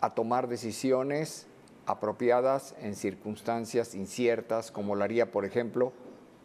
[0.01, 1.47] a tomar decisiones
[1.85, 5.91] apropiadas en circunstancias inciertas, como lo haría, por ejemplo,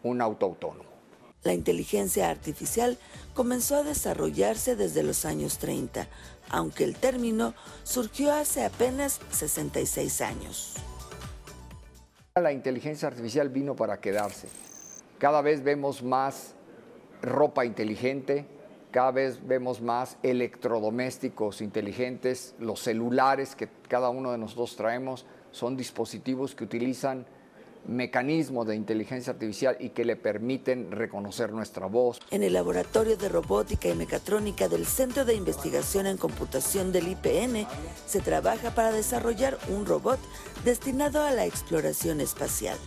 [0.02, 0.94] un auto autónomo.
[1.42, 2.96] La inteligencia artificial
[3.34, 6.08] comenzó a desarrollarse desde los años 30,
[6.48, 10.74] aunque el término surgió hace apenas 66 años.
[12.34, 14.48] La inteligencia artificial vino para quedarse.
[15.18, 16.54] Cada vez vemos más
[17.20, 18.46] ropa inteligente,
[18.94, 25.76] cada vez vemos más electrodomésticos inteligentes, los celulares que cada uno de nosotros traemos son
[25.76, 27.26] dispositivos que utilizan
[27.88, 32.20] mecanismos de inteligencia artificial y que le permiten reconocer nuestra voz.
[32.30, 37.66] En el Laboratorio de Robótica y Mecatrónica del Centro de Investigación en Computación del IPN
[38.06, 40.20] se trabaja para desarrollar un robot
[40.64, 42.78] destinado a la exploración espacial.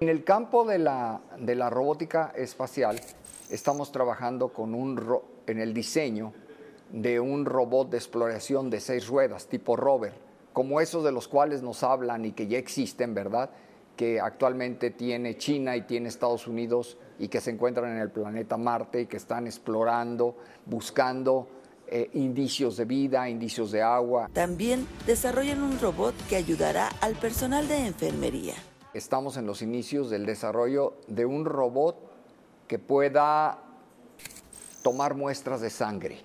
[0.00, 3.00] En el campo de la, de la robótica espacial
[3.50, 6.32] estamos trabajando con un en el diseño
[6.90, 10.14] de un robot de exploración de seis ruedas tipo rover,
[10.52, 13.50] como esos de los cuales nos hablan y que ya existen, ¿verdad?
[13.96, 18.56] que actualmente tiene China y tiene Estados Unidos y que se encuentran en el planeta
[18.56, 20.36] Marte y que están explorando,
[20.66, 21.48] buscando
[21.88, 24.28] eh, indicios de vida, indicios de agua.
[24.32, 28.54] También desarrollan un robot que ayudará al personal de enfermería.
[28.92, 32.05] Estamos en los inicios del desarrollo de un robot
[32.66, 33.58] que pueda
[34.82, 36.20] tomar muestras de sangre,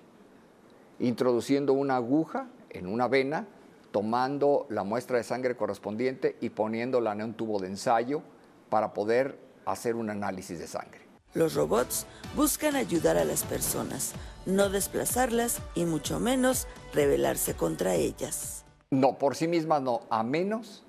[0.99, 3.47] introduciendo una aguja en una vena
[3.91, 8.23] tomando la muestra de sangre correspondiente y poniéndola en un tubo de ensayo
[8.69, 11.01] para poder hacer un análisis de sangre.
[11.33, 14.13] Los robots buscan ayudar a las personas,
[14.45, 18.65] no desplazarlas y mucho menos rebelarse contra ellas.
[18.89, 20.83] No, por sí mismas no, a menos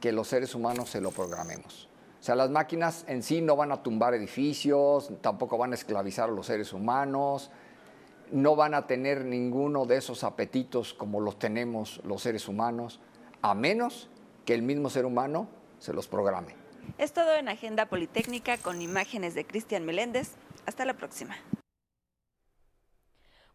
[0.00, 1.88] que los seres humanos se lo programemos.
[2.24, 6.30] O sea, las máquinas en sí no van a tumbar edificios, tampoco van a esclavizar
[6.30, 7.50] a los seres humanos,
[8.32, 12.98] no van a tener ninguno de esos apetitos como los tenemos los seres humanos,
[13.42, 14.08] a menos
[14.46, 15.48] que el mismo ser humano
[15.78, 16.54] se los programe.
[16.96, 20.30] Es todo en Agenda Politécnica con imágenes de Cristian Meléndez.
[20.64, 21.36] Hasta la próxima.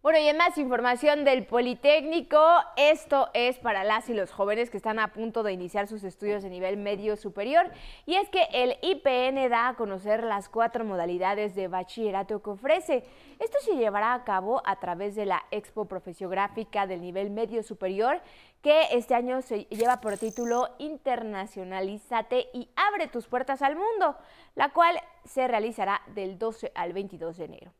[0.01, 2.41] Bueno, y en más información del Politécnico,
[2.77, 6.41] esto es para las y los jóvenes que están a punto de iniciar sus estudios
[6.41, 7.69] de nivel medio superior,
[8.05, 13.03] y es que el IPN da a conocer las cuatro modalidades de bachillerato que ofrece.
[13.39, 18.21] Esto se llevará a cabo a través de la Expo Profesiográfica del nivel medio superior,
[18.61, 24.15] que este año se lleva por título Internacionalízate y abre tus puertas al mundo,
[24.55, 27.78] la cual se realizará del 12 al 22 de enero.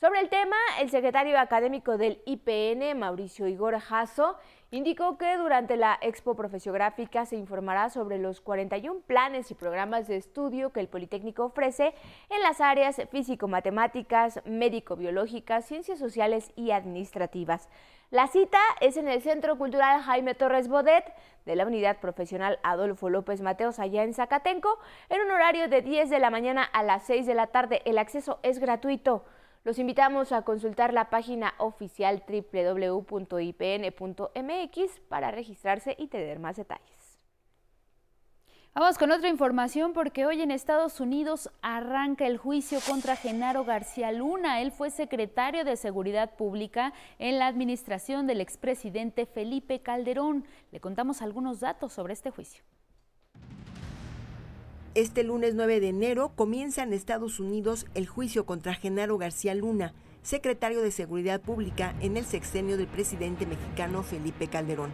[0.00, 4.38] Sobre el tema, el secretario académico del IPN, Mauricio Igor Jasso,
[4.70, 10.16] indicó que durante la Expo Profesiográfica se informará sobre los 41 planes y programas de
[10.16, 11.92] estudio que el Politécnico ofrece
[12.30, 17.68] en las áreas físico-matemáticas, médico-biológicas, ciencias sociales y administrativas.
[18.10, 21.12] La cita es en el Centro Cultural Jaime Torres Bodet
[21.44, 24.78] de la Unidad Profesional Adolfo López Mateos allá en Zacatenco
[25.10, 27.82] en un horario de 10 de la mañana a las 6 de la tarde.
[27.84, 29.26] El acceso es gratuito.
[29.62, 33.10] Los invitamos a consultar la página oficial www.ipn.mx
[35.08, 37.00] para registrarse y tener más detalles.
[38.72, 44.12] Vamos con otra información porque hoy en Estados Unidos arranca el juicio contra Genaro García
[44.12, 44.62] Luna.
[44.62, 50.46] Él fue secretario de Seguridad Pública en la administración del expresidente Felipe Calderón.
[50.70, 52.62] Le contamos algunos datos sobre este juicio.
[54.96, 59.94] Este lunes 9 de enero comienza en Estados Unidos el juicio contra Genaro García Luna,
[60.24, 64.90] secretario de Seguridad Pública en el sexenio del presidente mexicano Felipe Calderón.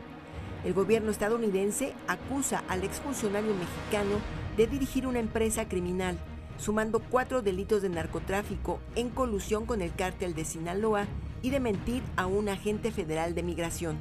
[0.67, 4.21] El gobierno estadounidense acusa al exfuncionario mexicano
[4.59, 6.19] de dirigir una empresa criminal,
[6.59, 11.07] sumando cuatro delitos de narcotráfico en colusión con el cártel de Sinaloa
[11.41, 13.97] y de mentir a un agente federal de migración.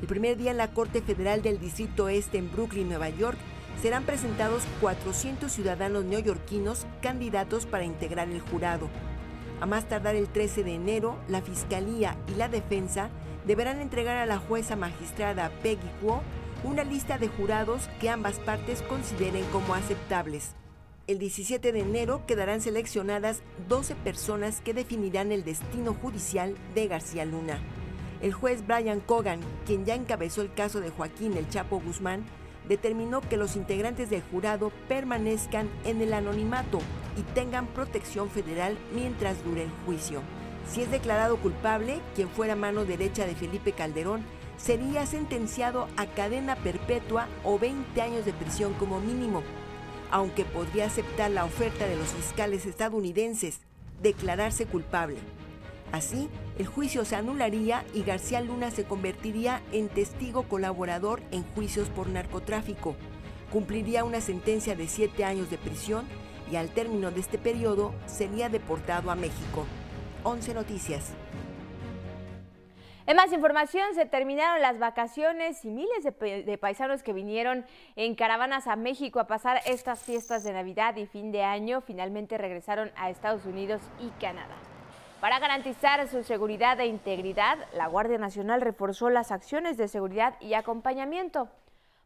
[0.00, 3.38] El primer día en la Corte Federal del Distrito Este en Brooklyn, Nueva York,
[3.80, 8.88] serán presentados 400 ciudadanos neoyorquinos candidatos para integrar el jurado.
[9.60, 13.10] A más tardar el 13 de enero, la Fiscalía y la Defensa
[13.46, 16.22] deberán entregar a la jueza magistrada Peggy Kuo
[16.64, 20.54] una lista de jurados que ambas partes consideren como aceptables.
[21.06, 27.24] El 17 de enero quedarán seleccionadas 12 personas que definirán el destino judicial de García
[27.24, 27.60] Luna.
[28.20, 32.24] El juez Brian Cogan, quien ya encabezó el caso de Joaquín El Chapo Guzmán,
[32.68, 36.80] determinó que los integrantes del jurado permanezcan en el anonimato
[37.16, 40.22] y tengan protección federal mientras dure el juicio.
[40.68, 44.24] Si es declarado culpable, quien fuera mano derecha de Felipe Calderón
[44.56, 49.42] sería sentenciado a cadena perpetua o 20 años de prisión como mínimo,
[50.10, 53.60] aunque podría aceptar la oferta de los fiscales estadounidenses,
[54.02, 55.16] declararse culpable.
[55.92, 56.28] Así,
[56.58, 62.08] el juicio se anularía y García Luna se convertiría en testigo colaborador en juicios por
[62.08, 62.96] narcotráfico.
[63.52, 66.06] Cumpliría una sentencia de siete años de prisión
[66.50, 69.64] y al término de este periodo sería deportado a México.
[70.24, 71.14] 11 Noticias.
[73.06, 77.64] En más información, se terminaron las vacaciones y miles de, de, paisanos que vinieron
[77.94, 82.36] en caravanas a México a pasar estas fiestas de Navidad y fin de año finalmente
[82.36, 84.56] regresaron a Estados Unidos y Canadá.
[85.20, 90.52] Para garantizar su seguridad e integridad, la Guardia Nacional reforzó las acciones de seguridad y
[90.52, 91.48] acompañamiento.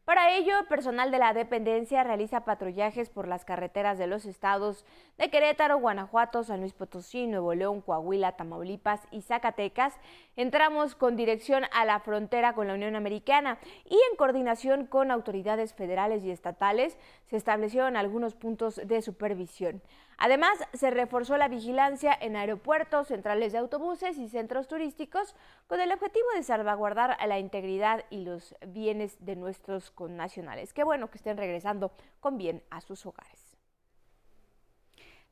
[0.04, 4.84] Para ello, personal de la dependencia realiza patrullajes por las carreteras de los estados
[5.18, 9.94] de Querétaro, Guanajuato, San Luis Potosí, Nuevo León, Coahuila, Tamaulipas y Zacatecas.
[10.36, 15.74] Entramos con dirección a la frontera con la Unión Americana y en coordinación con autoridades
[15.74, 16.96] federales y estatales
[17.26, 19.82] se establecieron algunos puntos de supervisión.
[20.22, 25.34] Además, se reforzó la vigilancia en aeropuertos, centrales de autobuses y centros turísticos
[25.66, 30.74] con el objetivo de salvaguardar la integridad y los bienes de nuestros connacionales.
[30.74, 31.90] Qué bueno que estén regresando
[32.20, 33.49] con bien a sus hogares.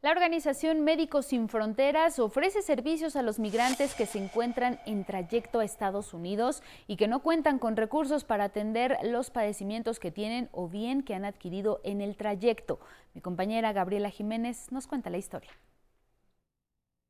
[0.01, 5.59] La organización Médicos Sin Fronteras ofrece servicios a los migrantes que se encuentran en trayecto
[5.59, 10.51] a Estados Unidos y que no cuentan con recursos para atender los padecimientos que tienen
[10.53, 12.79] o bien que han adquirido en el trayecto.
[13.13, 15.51] Mi compañera Gabriela Jiménez nos cuenta la historia.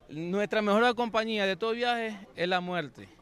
[0.08, 3.17] Nuestra mejor compañía de todo viaje es la muerte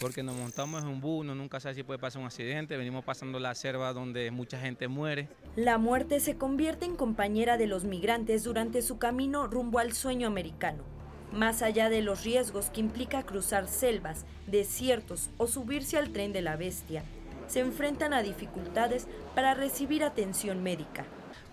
[0.00, 3.04] porque nos montamos en un bus, no nunca sabe si puede pasar un accidente, venimos
[3.04, 5.28] pasando la selva donde mucha gente muere.
[5.56, 10.26] La muerte se convierte en compañera de los migrantes durante su camino rumbo al sueño
[10.26, 10.84] americano.
[11.32, 16.42] Más allá de los riesgos que implica cruzar selvas, desiertos o subirse al tren de
[16.42, 17.02] la bestia,
[17.46, 21.04] se enfrentan a dificultades para recibir atención médica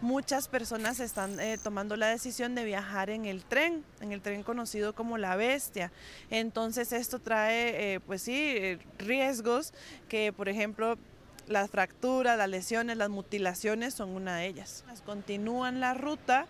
[0.06, 4.44] muchas personas están eh, tomando la decisión de viajar en el tren, en el tren
[4.44, 5.92] conocido como la bestia.
[6.30, 9.74] Entonces esto trae, eh, pues sí, eh, riesgos
[10.08, 10.98] que, por ejemplo,
[11.48, 14.86] las fracturas, las lesiones, las mutilaciones son una de ellas.
[15.06, 16.46] Continúan la ruta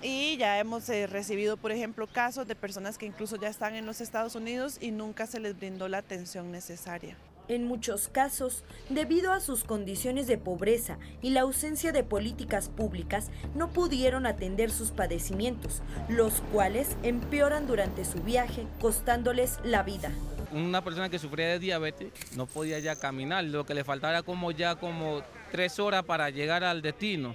[0.00, 4.00] y ya hemos recibido, por ejemplo, casos de personas que incluso ya están en los
[4.00, 7.16] Estados Unidos y nunca se les brindó la atención necesaria.
[7.46, 13.30] En muchos casos, debido a sus condiciones de pobreza y la ausencia de políticas públicas,
[13.54, 20.10] no pudieron atender sus padecimientos, los cuales empeoran durante su viaje, costándoles la vida.
[20.52, 24.50] Una persona que sufría de diabetes no podía ya caminar, lo que le faltaba como
[24.50, 25.20] ya como
[25.52, 27.34] tres horas para llegar al destino.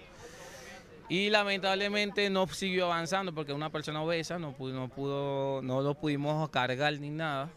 [1.07, 6.49] Y lamentablemente no siguió avanzando porque una persona obesa no no pudo, no lo pudimos
[6.49, 7.49] cargar ni nada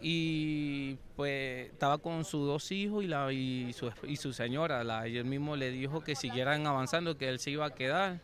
[0.00, 4.84] y pues estaba con sus dos hijos y, la, y, su, y su señora.
[4.84, 8.20] La, él mismo le dijo que siguieran avanzando, que él se iba a quedar.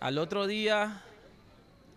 [0.00, 1.02] Al otro día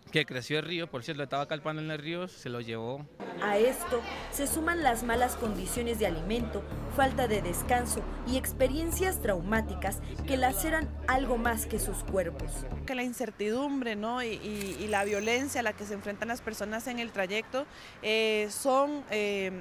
[0.08, 3.06] que creció el río, por cierto, estaba calpando en el río, se lo llevó.
[3.42, 4.00] A esto
[4.32, 6.62] se suman las malas condiciones de alimento,
[6.96, 12.50] falta de descanso y experiencias traumáticas que laceran algo más que sus cuerpos.
[12.86, 14.22] Que la incertidumbre ¿no?
[14.22, 17.66] y, la violencia a la que se enfrentan las personas en el trayecto
[18.02, 19.04] eh, son...
[19.10, 19.52] Eh,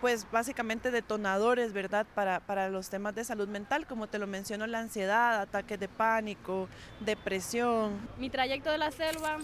[0.00, 2.08] pues básicamente detonadores, ¿verdad?
[2.12, 5.86] Para, para los temas de salud mental, como te lo menciono, la ansiedad, ataques de
[5.86, 6.68] pánico,
[6.98, 8.00] depresión.
[8.18, 9.38] Mi trayecto de la selva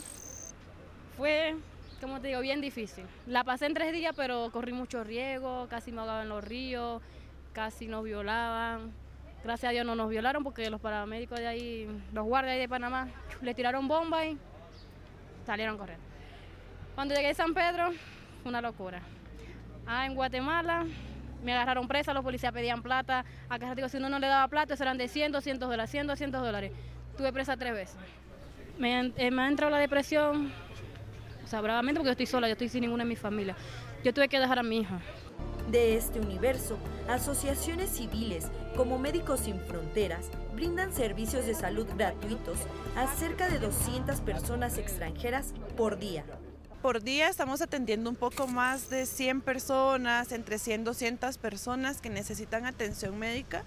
[1.19, 1.57] fue,
[2.01, 3.05] como te digo, bien difícil.
[3.27, 7.03] La pasé en tres días, pero corrí mucho riesgo, casi me ahogaban los ríos,
[7.53, 8.93] casi nos violaban.
[9.43, 13.09] Gracias a Dios no nos violaron porque los paramédicos de ahí, los guardias de Panamá,
[13.43, 14.39] le tiraron bomba y
[15.45, 16.05] salieron corriendo.
[16.95, 17.91] Cuando llegué a San Pedro,
[18.43, 19.03] fue una locura.
[19.87, 20.87] Ah, en Guatemala
[21.43, 23.25] me agarraron presa, los policías pedían plata.
[23.49, 26.07] Acá digo, si uno no le daba plata, eso eran de 100, 200 dólares, 100,
[26.07, 26.73] 200 dólares.
[27.17, 27.97] Tuve presa tres veces.
[28.79, 30.53] Me, eh, me ha entrado la depresión,
[31.49, 33.57] o sea, bravamente porque yo estoy sola, yo estoy sin ninguna de mi familia.
[34.05, 35.01] Yo tuve que dejar a mi hija.
[35.71, 36.77] De este universo,
[37.09, 42.59] asociaciones civiles como Médicos Sin Fronteras brindan servicios de salud gratuitos
[42.97, 46.23] a cerca de 200 personas extranjeras por día.
[46.83, 52.03] Por día estamos atendiendo un poco más de 100 personas, entre 100 y 200 personas
[52.03, 53.65] que necesitan atención médica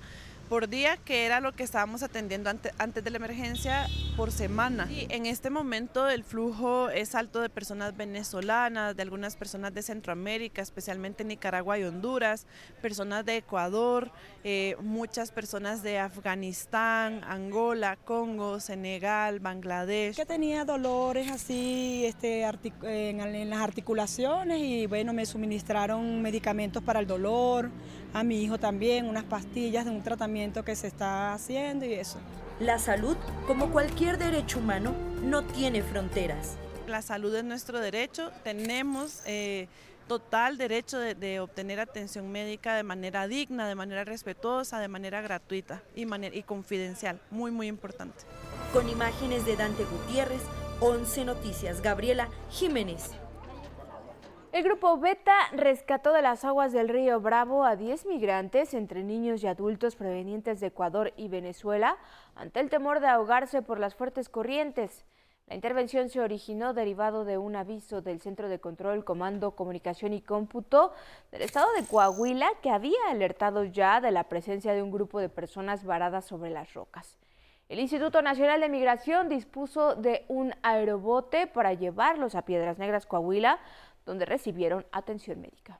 [0.51, 3.87] por día, que era lo que estábamos atendiendo antes de la emergencia
[4.17, 4.85] por semana.
[4.91, 9.81] Y en este momento el flujo es alto de personas venezolanas, de algunas personas de
[9.81, 12.47] Centroamérica, especialmente Nicaragua y Honduras,
[12.81, 14.11] personas de Ecuador,
[14.43, 20.17] eh, muchas personas de Afganistán, Angola, Congo, Senegal, Bangladesh.
[20.17, 22.43] Que tenía dolores así este,
[22.83, 27.71] en, en las articulaciones y bueno, me suministraron medicamentos para el dolor,
[28.13, 32.19] a mi hijo también, unas pastillas de un tratamiento que se está haciendo y eso.
[32.59, 33.17] La salud,
[33.47, 34.93] como cualquier derecho humano,
[35.23, 36.57] no tiene fronteras.
[36.87, 39.21] La salud es nuestro derecho, tenemos...
[39.25, 39.67] Eh,
[40.07, 45.81] total derecho de, obtener atención médica de manera digna, de manera respetuosa, de manera gratuita
[45.95, 46.05] y,
[46.37, 47.21] y confidencial.
[47.29, 48.25] Muy, muy importante.
[48.73, 50.41] Con imágenes de Dante Gutiérrez,
[50.81, 53.11] 11 Noticias, Gabriela Jiménez.
[54.51, 59.41] El grupo Beta rescató de las aguas del río Bravo a 10 migrantes, entre niños
[59.41, 61.95] y adultos provenientes de Ecuador y Venezuela,
[62.35, 65.05] ante el temor de ahogarse por las fuertes corrientes.
[65.47, 70.21] La intervención se originó derivado de un aviso del Centro de Control, Comando, Comunicación y
[70.21, 70.91] Cómputo
[71.31, 75.29] del estado de Coahuila que había alertado ya de la presencia de un grupo de
[75.29, 77.17] personas varadas sobre las rocas.
[77.71, 83.59] El Instituto Nacional de Migración dispuso de un aerobote para llevarlos a Piedras Negras, Coahuila,
[84.05, 85.79] donde recibieron atención médica.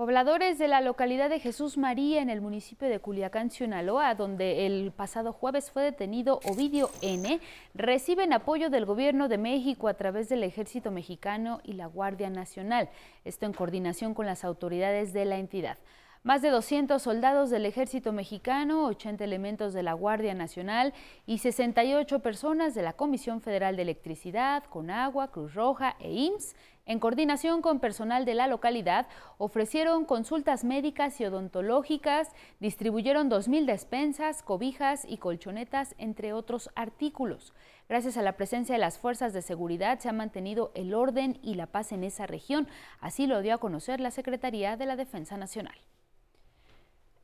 [0.00, 4.92] Pobladores de la localidad de Jesús María en el municipio de Culiacán, Sinaloa, donde el
[4.92, 7.38] pasado jueves fue detenido Ovidio N.,
[7.74, 12.88] reciben apoyo del gobierno de México a través del ejército mexicano y la Guardia Nacional,
[13.26, 15.76] esto en coordinación con las autoridades de la entidad.
[16.22, 20.92] Más de 200 soldados del ejército mexicano, 80 elementos de la Guardia Nacional
[21.24, 26.98] y 68 personas de la Comisión Federal de Electricidad, Conagua, Cruz Roja e IMSS en
[26.98, 29.06] coordinación con personal de la localidad,
[29.38, 32.28] ofrecieron consultas médicas y odontológicas,
[32.58, 37.54] distribuyeron 2.000 despensas, cobijas y colchonetas, entre otros artículos.
[37.88, 41.54] Gracias a la presencia de las fuerzas de seguridad se ha mantenido el orden y
[41.54, 42.68] la paz en esa región.
[43.00, 45.78] Así lo dio a conocer la Secretaría de la Defensa Nacional.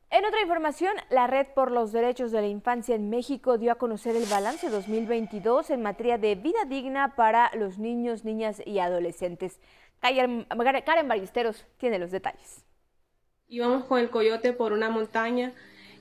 [0.09, 3.75] En otra información, la Red por los Derechos de la Infancia en México dio a
[3.75, 9.59] conocer el balance 2022 en materia de vida digna para los niños, niñas y adolescentes.
[9.99, 10.47] Karen
[11.09, 12.63] Ballesteros tiene los detalles.
[13.49, 15.53] Íbamos con el coyote por una montaña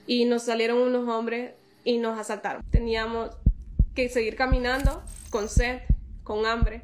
[0.06, 2.62] y nos salieron unos hombres y nos asaltaron.
[2.70, 3.30] Teníamos
[3.96, 5.80] que seguir caminando con sed,
[6.22, 6.82] con hambre,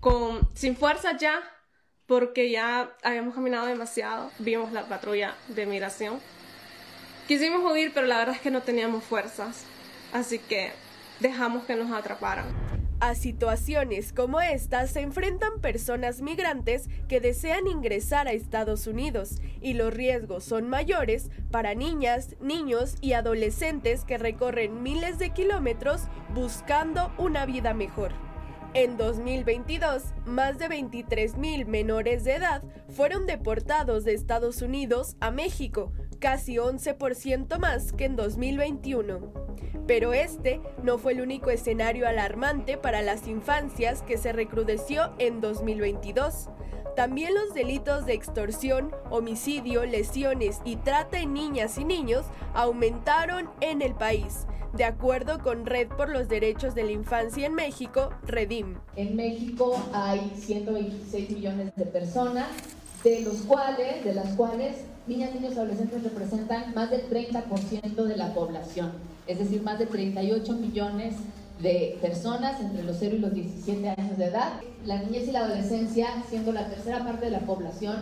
[0.00, 1.42] con sin fuerza ya,
[2.06, 4.30] porque ya habíamos caminado demasiado.
[4.38, 6.18] Vimos la patrulla de migración
[7.28, 9.64] Quisimos huir, pero la verdad es que no teníamos fuerzas,
[10.14, 10.72] así que
[11.20, 12.46] dejamos que nos atraparan.
[13.00, 19.74] A situaciones como estas se enfrentan personas migrantes que desean ingresar a Estados Unidos y
[19.74, 27.12] los riesgos son mayores para niñas, niños y adolescentes que recorren miles de kilómetros buscando
[27.18, 28.12] una vida mejor.
[28.72, 35.30] En 2022, más de 23 mil menores de edad fueron deportados de Estados Unidos a
[35.30, 39.32] México casi 11% más que en 2021.
[39.86, 45.40] Pero este no fue el único escenario alarmante para las infancias que se recrudeció en
[45.40, 46.50] 2022.
[46.94, 53.82] También los delitos de extorsión, homicidio, lesiones y trata en niñas y niños aumentaron en
[53.82, 58.78] el país, de acuerdo con Red por los Derechos de la Infancia en México, Redim.
[58.96, 62.48] En México hay 126 millones de personas,
[63.04, 64.78] de los cuales, de las cuales
[65.08, 68.92] niñas, niños y adolescentes representan más del 30% de la población,
[69.26, 71.14] es decir, más de 38 millones
[71.60, 74.60] de personas entre los 0 y los 17 años de edad.
[74.84, 77.96] La niñez y la adolescencia, siendo la tercera parte de la población,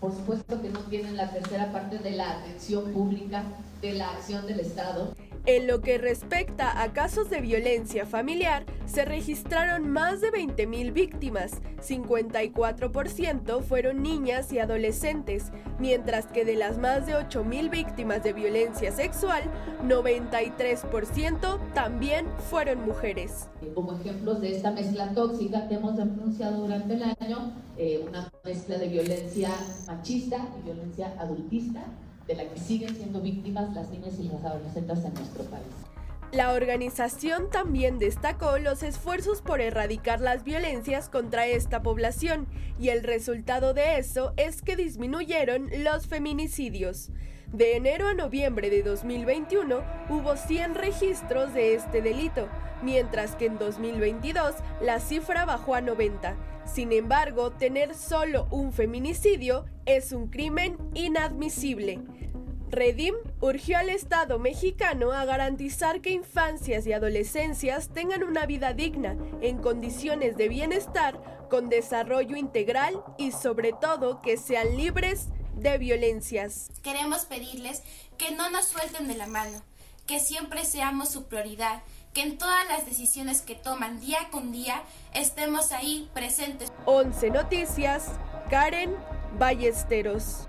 [0.00, 3.44] por supuesto que no tienen la tercera parte de la atención pública,
[3.80, 5.14] de la acción del Estado.
[5.48, 11.60] En lo que respecta a casos de violencia familiar, se registraron más de 20.000 víctimas,
[11.80, 18.90] 54% fueron niñas y adolescentes, mientras que de las más de 8.000 víctimas de violencia
[18.90, 19.44] sexual,
[19.84, 23.46] 93% también fueron mujeres.
[23.72, 28.78] Como ejemplos de esta mezcla tóxica que hemos denunciado durante el año, eh, una mezcla
[28.78, 29.50] de violencia
[29.86, 31.84] machista y violencia adultista,
[32.26, 35.66] de la que siguen siendo víctimas las niñas y las adolescentes en nuestro país.
[36.32, 42.48] La organización también destacó los esfuerzos por erradicar las violencias contra esta población
[42.80, 47.10] y el resultado de eso es que disminuyeron los feminicidios.
[47.56, 52.48] De enero a noviembre de 2021 hubo 100 registros de este delito,
[52.82, 56.36] mientras que en 2022 la cifra bajó a 90.
[56.66, 62.00] Sin embargo, tener solo un feminicidio es un crimen inadmisible.
[62.68, 69.16] Redim urgió al Estado mexicano a garantizar que infancias y adolescencias tengan una vida digna,
[69.40, 76.70] en condiciones de bienestar, con desarrollo integral y sobre todo que sean libres de violencias.
[76.82, 77.82] Queremos pedirles
[78.18, 79.62] que no nos suelten de la mano,
[80.06, 81.82] que siempre seamos su prioridad,
[82.14, 84.82] que en todas las decisiones que toman día con día
[85.14, 86.72] estemos ahí presentes.
[86.84, 88.06] 11 Noticias,
[88.48, 88.94] Karen
[89.38, 90.48] Ballesteros.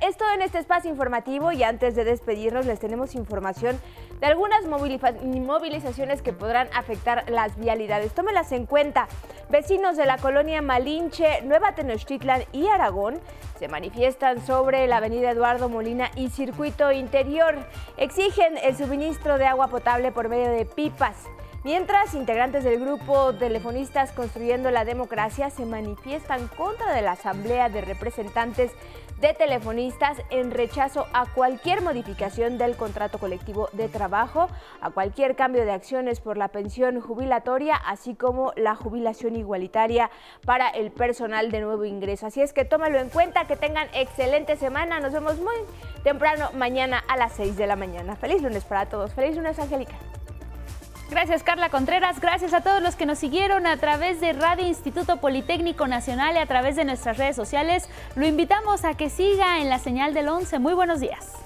[0.00, 3.78] Es todo en este espacio informativo y antes de despedirnos les tenemos información
[4.20, 8.12] de algunas movilizaciones que podrán afectar las vialidades.
[8.12, 9.08] Tómelas en cuenta.
[9.48, 13.18] Vecinos de la colonia Malinche, Nueva Tenochtitlan y Aragón
[13.58, 17.56] se manifiestan sobre la avenida Eduardo Molina y circuito interior.
[17.96, 21.16] Exigen el suministro de agua potable por medio de pipas.
[21.62, 27.82] Mientras, integrantes del grupo Telefonistas Construyendo la Democracia se manifiestan contra de la Asamblea de
[27.82, 28.72] Representantes
[29.20, 34.48] de Telefonistas en rechazo a cualquier modificación del contrato colectivo de trabajo,
[34.80, 40.10] a cualquier cambio de acciones por la pensión jubilatoria, así como la jubilación igualitaria
[40.46, 42.26] para el personal de nuevo ingreso.
[42.26, 45.00] Así es que tómalo en cuenta, que tengan excelente semana.
[45.00, 45.56] Nos vemos muy
[46.02, 48.16] temprano mañana a las 6 de la mañana.
[48.16, 49.12] Feliz lunes para todos.
[49.12, 49.94] Feliz lunes, Angélica.
[51.10, 55.16] Gracias Carla Contreras, gracias a todos los que nos siguieron a través de Radio Instituto
[55.16, 57.88] Politécnico Nacional y a través de nuestras redes sociales.
[58.14, 60.60] Lo invitamos a que siga en la señal del 11.
[60.60, 61.39] Muy buenos días.